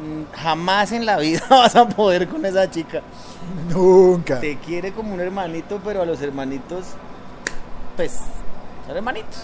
mm, 0.01 0.35
jamás 0.35 0.91
en 0.93 1.05
la 1.05 1.17
vida 1.17 1.41
vas 1.49 1.75
a 1.75 1.87
poder 1.87 2.27
con 2.27 2.45
esa 2.45 2.69
chica. 2.71 3.01
Nunca. 3.69 4.39
Te 4.39 4.57
quiere 4.57 4.93
como 4.93 5.13
un 5.13 5.19
hermanito, 5.19 5.79
pero 5.83 6.01
a 6.01 6.05
los 6.05 6.21
hermanitos, 6.21 6.85
pues, 7.97 8.19
son 8.87 8.95
hermanitos. 8.95 9.37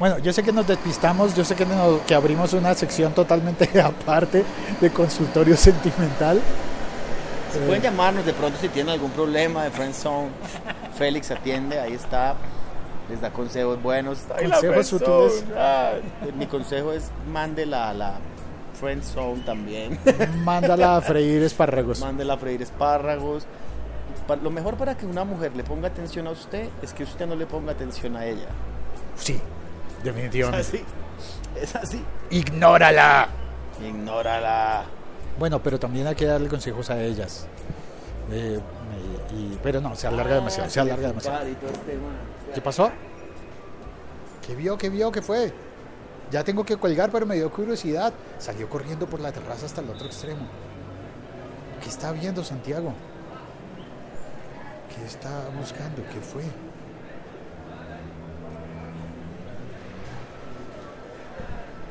Bueno, 0.00 0.18
yo 0.18 0.32
sé 0.32 0.42
que 0.42 0.50
nos 0.52 0.66
despistamos, 0.66 1.34
yo 1.36 1.44
sé 1.44 1.54
que, 1.54 1.64
que 2.06 2.14
abrimos 2.14 2.52
una 2.52 2.74
sección 2.74 3.12
totalmente 3.12 3.80
aparte 3.80 4.44
de 4.80 4.90
consultorio 4.90 5.56
sentimental. 5.56 6.40
Pueden 7.66 7.82
llamarnos 7.82 8.26
de 8.26 8.32
pronto 8.32 8.58
si 8.60 8.68
tienen 8.68 8.92
algún 8.94 9.10
problema 9.12 9.64
de 9.64 9.70
friendzone. 9.70 10.28
Félix 10.96 11.30
atiende, 11.30 11.78
ahí 11.80 11.92
está. 11.94 12.34
Les 13.08 13.20
da 13.20 13.30
consejos 13.30 13.80
buenos. 13.82 14.20
Consejos 14.28 14.92
útiles. 14.92 15.44
ah. 15.56 15.92
Mi 16.36 16.46
consejo 16.46 16.92
es 16.92 17.10
mándela 17.30 17.90
a 17.90 17.94
la 17.94 18.14
friendzone 18.80 19.42
también. 19.42 19.98
Mándala 20.44 20.96
a 20.96 21.00
freír 21.00 21.42
espárragos. 21.42 22.00
mándela 22.00 22.34
a 22.34 22.36
freír 22.38 22.62
espárragos. 22.62 23.46
Lo 24.42 24.50
mejor 24.50 24.76
para 24.76 24.96
que 24.96 25.04
una 25.06 25.24
mujer 25.24 25.52
le 25.54 25.64
ponga 25.64 25.88
atención 25.88 26.26
a 26.26 26.30
usted 26.30 26.68
es 26.82 26.92
que 26.94 27.02
usted 27.04 27.26
no 27.26 27.34
le 27.36 27.46
ponga 27.46 27.72
atención 27.72 28.16
a 28.16 28.24
ella. 28.24 28.48
Sí, 29.16 29.40
Es 29.98 30.04
definitivamente. 30.04 30.60
así. 30.66 30.84
Es 31.60 31.76
así. 31.76 32.02
Ignórala. 32.30 33.28
Ignórala. 33.86 34.84
Bueno, 35.38 35.60
pero 35.62 35.78
también 35.78 36.06
hay 36.06 36.14
que 36.14 36.26
darle 36.26 36.48
consejos 36.48 36.90
a 36.90 37.02
ellas. 37.02 37.46
Eh, 38.30 38.58
me- 39.32 39.36
y- 39.36 39.58
pero 39.62 39.80
no, 39.80 39.94
se 39.96 40.06
alarga 40.06 40.36
demasiado, 40.36 40.70
se 40.70 40.80
alarga 40.80 41.08
demasiado. 41.08 41.38
¿Qué 42.54 42.60
pasó? 42.60 42.90
¿Qué 44.46 44.54
vio? 44.54 44.78
¿Qué 44.78 44.88
vio? 44.90 45.10
¿Qué 45.10 45.22
fue? 45.22 45.52
Ya 46.30 46.42
tengo 46.44 46.64
que 46.64 46.76
colgar, 46.76 47.10
pero 47.10 47.26
me 47.26 47.34
dio 47.34 47.50
curiosidad. 47.50 48.12
Salió 48.38 48.68
corriendo 48.68 49.06
por 49.06 49.20
la 49.20 49.32
terraza 49.32 49.66
hasta 49.66 49.80
el 49.80 49.90
otro 49.90 50.06
extremo. 50.06 50.46
¿Qué 51.82 51.88
está 51.88 52.12
viendo 52.12 52.42
Santiago? 52.44 52.92
¿Qué 54.94 55.04
está 55.04 55.30
buscando? 55.58 56.02
¿Qué 56.12 56.20
fue? 56.20 56.44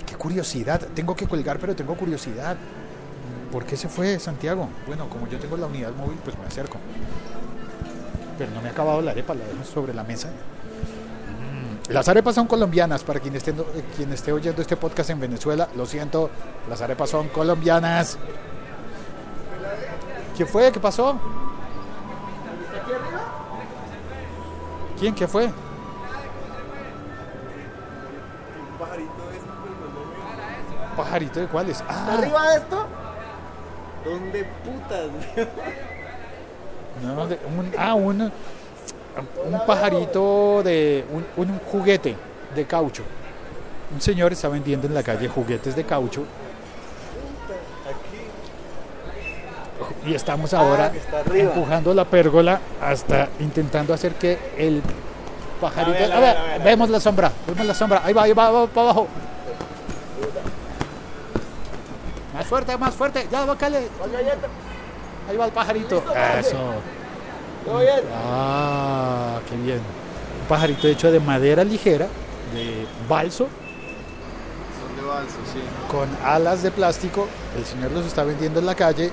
Qué 0.06 0.15
curiosidad. 0.15 0.82
Tengo 0.93 1.15
que 1.15 1.27
colgar, 1.27 1.60
pero 1.60 1.75
tengo 1.75 1.95
curiosidad. 1.95 2.58
¿Por 3.54 3.66
qué 3.66 3.78
se 3.78 3.88
fue 3.88 4.18
Santiago? 4.18 4.68
Bueno, 4.88 5.08
como 5.08 5.28
yo 5.28 5.38
tengo 5.38 5.56
la 5.58 5.68
unidad 5.68 5.92
móvil, 5.94 6.18
pues 6.24 6.36
me 6.39 6.46
acerco. 6.48 6.80
Pero 8.36 8.50
no 8.50 8.62
me 8.63 8.70
ha 8.70 8.72
acabado 8.72 9.00
la 9.00 9.12
arepa, 9.12 9.36
la 9.36 9.46
dejo 9.46 9.63
sobre 9.63 9.94
la 9.94 10.04
mesa. 10.04 10.30
Mm, 10.30 11.92
Las 11.94 12.10
arepas 12.10 12.34
son 12.34 12.48
colombianas, 12.48 13.04
para 13.04 13.20
quien 13.20 13.36
esté, 13.36 13.52
eh, 13.52 13.84
quien 13.96 14.12
esté 14.12 14.32
oyendo 14.32 14.60
este 14.60 14.76
podcast 14.76 15.12
en 15.12 15.20
Venezuela, 15.20 15.70
lo 15.76 15.86
siento, 15.86 16.32
las 16.68 16.82
arepas 16.82 17.12
son 17.12 17.28
colombianas. 17.30 18.18
¿Qué 20.36 20.48
fue? 20.48 20.72
¿Qué 20.72 20.80
pasó? 20.80 21.20
¿Quién? 25.00 25.13
¿Qué 25.13 25.28
fue? 25.28 25.52
¿Pajarito 30.98 31.39
de 31.39 31.48
cuáles? 31.48 31.84
Ah, 31.88 32.16
¿Arriba 32.18 32.50
de 32.50 32.58
esto? 32.58 32.88
¿Dónde 34.06 34.46
putas? 34.63 35.48
No, 37.04 37.28
de- 37.28 37.39
un, 37.58 37.72
ah, 37.78 37.94
un, 37.96 38.22
un 38.22 39.66
pajarito 39.66 40.62
de 40.63 41.06
un, 41.12 41.26
un 41.38 41.60
juguete 41.72 42.16
de 42.56 42.66
caucho. 42.66 43.04
Un 43.94 44.02
señor 44.02 44.32
está 44.34 44.48
vendiendo 44.50 44.88
en 44.88 44.94
la 44.94 45.04
calle 45.04 45.28
juguetes 45.28 45.76
de 45.76 45.84
caucho. 45.84 46.24
Y 50.06 50.13
estamos 50.13 50.54
ahora 50.54 50.92
está 50.94 51.20
arriba. 51.20 51.54
empujando 51.54 51.94
la 51.94 52.06
pérgola 52.06 52.60
hasta 52.82 53.30
intentando 53.39 53.94
hacer 53.94 54.13
que 54.16 54.38
el, 54.58 54.82
pajaritos. 55.62 56.02
A 56.02 56.04
ver, 56.04 56.12
A 56.13 56.18
a 56.18 56.20
ver, 56.20 56.36
ver, 56.36 56.38
a 56.38 56.52
ver, 56.54 56.62
a 56.62 56.66
vemos 56.66 56.89
la 56.89 57.00
sombra, 57.00 57.32
vemos 57.48 57.66
la 57.66 57.74
sombra. 57.74 58.02
Ahí 58.04 58.13
va, 58.13 58.24
ahí 58.24 58.34
va, 58.34 58.52
va 58.52 58.68
para 58.68 58.82
abajo. 58.89 59.08
Más 62.34 62.46
fuerte, 62.48 62.78
más 62.78 62.93
fuerte. 62.96 63.28
Ya, 63.32 63.46
bácale. 63.46 63.88
Ahí 65.30 65.38
va 65.38 65.46
el 65.46 65.52
pajarito. 65.52 66.04
Eso. 66.39 66.58
Ah, 68.15 69.39
qué 69.50 69.56
bien. 69.58 69.78
Un 69.80 70.48
pajarito 70.50 70.88
hecho 70.88 71.12
de 71.12 71.19
madera 71.19 71.63
ligera, 71.63 72.08
de 72.54 72.86
balso, 73.08 73.48
Son 74.80 74.96
de 74.98 75.02
balso, 75.10 75.38
sí. 75.54 75.60
con 75.89 76.10
alas 76.26 76.63
de 76.63 76.72
plástico. 76.72 77.28
El 77.58 77.65
señor 77.65 77.91
los 77.91 78.06
está 78.06 78.24
vendiendo 78.24 78.60
en 78.60 78.65
la 78.65 78.76
calle 78.76 79.12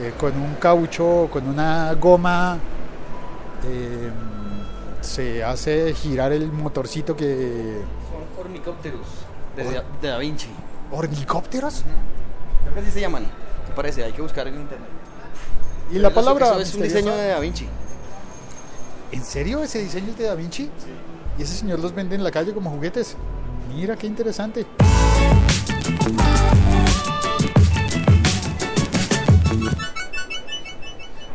eh, 0.00 0.12
con 0.18 0.32
un 0.40 0.54
caucho, 0.54 1.28
con 1.30 1.46
una 1.48 1.92
goma. 1.94 2.58
eh, 3.66 4.10
se 5.02 5.42
hace 5.44 5.92
girar 5.94 6.32
el 6.32 6.50
motorcito 6.52 7.14
que. 7.16 7.82
Son 8.10 8.44
ornicópteros 8.46 9.00
de, 9.56 9.64
Da- 9.64 9.84
de 10.00 10.08
Da 10.08 10.18
Vinci. 10.18 10.48
¿Ornicópteros? 10.92 11.84
Creo 12.62 12.74
que 12.74 12.80
así 12.80 12.90
se 12.90 13.00
llaman. 13.00 13.24
¿Qué 13.66 13.72
parece? 13.74 14.04
Hay 14.04 14.12
que 14.12 14.22
buscar 14.22 14.46
en 14.48 14.60
internet. 14.60 14.88
Y 15.90 15.98
la 15.98 16.10
palabra. 16.10 16.48
Eso 16.50 16.60
es 16.60 16.74
un 16.74 16.82
diseño 16.82 17.14
de 17.14 17.28
Da 17.28 17.40
Vinci. 17.40 17.66
¿En 19.12 19.24
serio 19.24 19.62
ese 19.62 19.80
diseño 19.80 20.10
es 20.10 20.18
de 20.18 20.24
Da 20.24 20.34
Vinci? 20.34 20.70
¿Y 21.38 21.42
ese 21.42 21.54
señor 21.54 21.80
los 21.80 21.94
vende 21.94 22.14
en 22.14 22.22
la 22.22 22.30
calle 22.30 22.52
como 22.52 22.70
juguetes? 22.70 23.16
Mira 23.74 23.96
qué 23.96 24.06
interesante. 24.06 24.66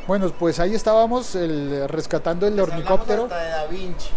Bueno, 0.07 0.29
pues 0.37 0.59
ahí 0.59 0.75
estábamos 0.75 1.35
el, 1.35 1.89
rescatando 1.89 2.47
el 2.47 2.59
ornicóptero. 2.59 3.23
Hasta 3.23 3.43
de 3.43 3.49
Da 3.49 3.65
Vinci. 3.65 4.09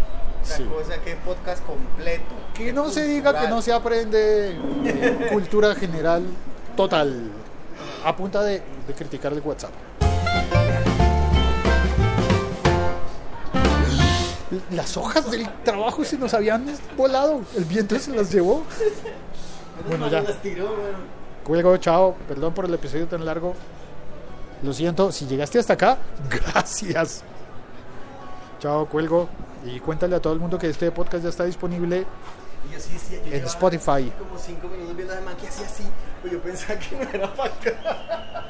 Sí. 0.42 0.64
cosa 0.64 1.00
que 1.02 1.14
podcast 1.16 1.64
completo. 1.64 2.34
Que 2.54 2.72
no 2.72 2.90
se 2.90 3.04
diga 3.04 3.38
que 3.38 3.48
no 3.48 3.60
se 3.60 3.72
aprende 3.72 4.56
eh, 4.84 5.28
cultura 5.32 5.74
general 5.74 6.22
total 6.78 7.32
a 8.04 8.14
punta 8.14 8.40
de, 8.44 8.62
criticar 8.96 9.32
el 9.32 9.40
WhatsApp. 9.40 9.72
Las 14.70 14.96
hojas 14.96 15.28
del 15.28 15.50
trabajo 15.64 16.04
se 16.04 16.16
nos 16.16 16.32
habían 16.34 16.66
volado, 16.96 17.42
el 17.56 17.64
viento 17.64 17.98
se 17.98 18.12
las 18.12 18.30
llevó. 18.30 18.62
Bueno, 19.88 20.08
ya. 20.08 20.22
Cuelgo, 21.42 21.76
chao, 21.78 22.14
perdón 22.28 22.54
por 22.54 22.66
el 22.66 22.74
episodio 22.74 23.08
tan 23.08 23.24
largo. 23.24 23.54
Lo 24.62 24.72
siento, 24.72 25.10
si 25.10 25.26
llegaste 25.26 25.58
hasta 25.58 25.72
acá, 25.72 25.98
gracias. 26.30 27.24
Chao, 28.60 28.86
cuelgo. 28.86 29.28
Y 29.64 29.80
cuéntale 29.80 30.14
a 30.14 30.22
todo 30.22 30.32
el 30.32 30.38
mundo 30.38 30.56
que 30.60 30.68
este 30.68 30.92
podcast 30.92 31.24
ya 31.24 31.30
está 31.30 31.44
disponible 31.44 32.06
Y 32.66 32.72
yo 32.72 32.80
sí 32.80 32.92
decía, 32.92 33.22
yo 33.22 33.32
en 33.32 33.44
Spotify. 33.44 34.12
Como 34.18 34.36
cinco 34.38 34.68
minutos 34.68 34.96
viendo 34.96 35.14
a 35.14 35.36
que 35.36 35.48
hacía 35.48 35.66
así. 35.66 35.84
Pues 36.20 36.32
yo 36.32 36.40
pensaba 36.40 36.78
que 36.78 36.96
no 36.96 37.10
era 37.10 37.34
para 37.34 37.54
acá. 37.54 38.46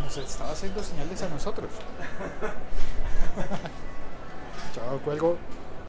Nos 0.00 0.16
estaba 0.16 0.52
haciendo 0.52 0.82
señales 0.82 1.20
a 1.22 1.28
nosotros. 1.28 1.70
Chao, 4.74 4.98
cuelgo. 5.04 5.36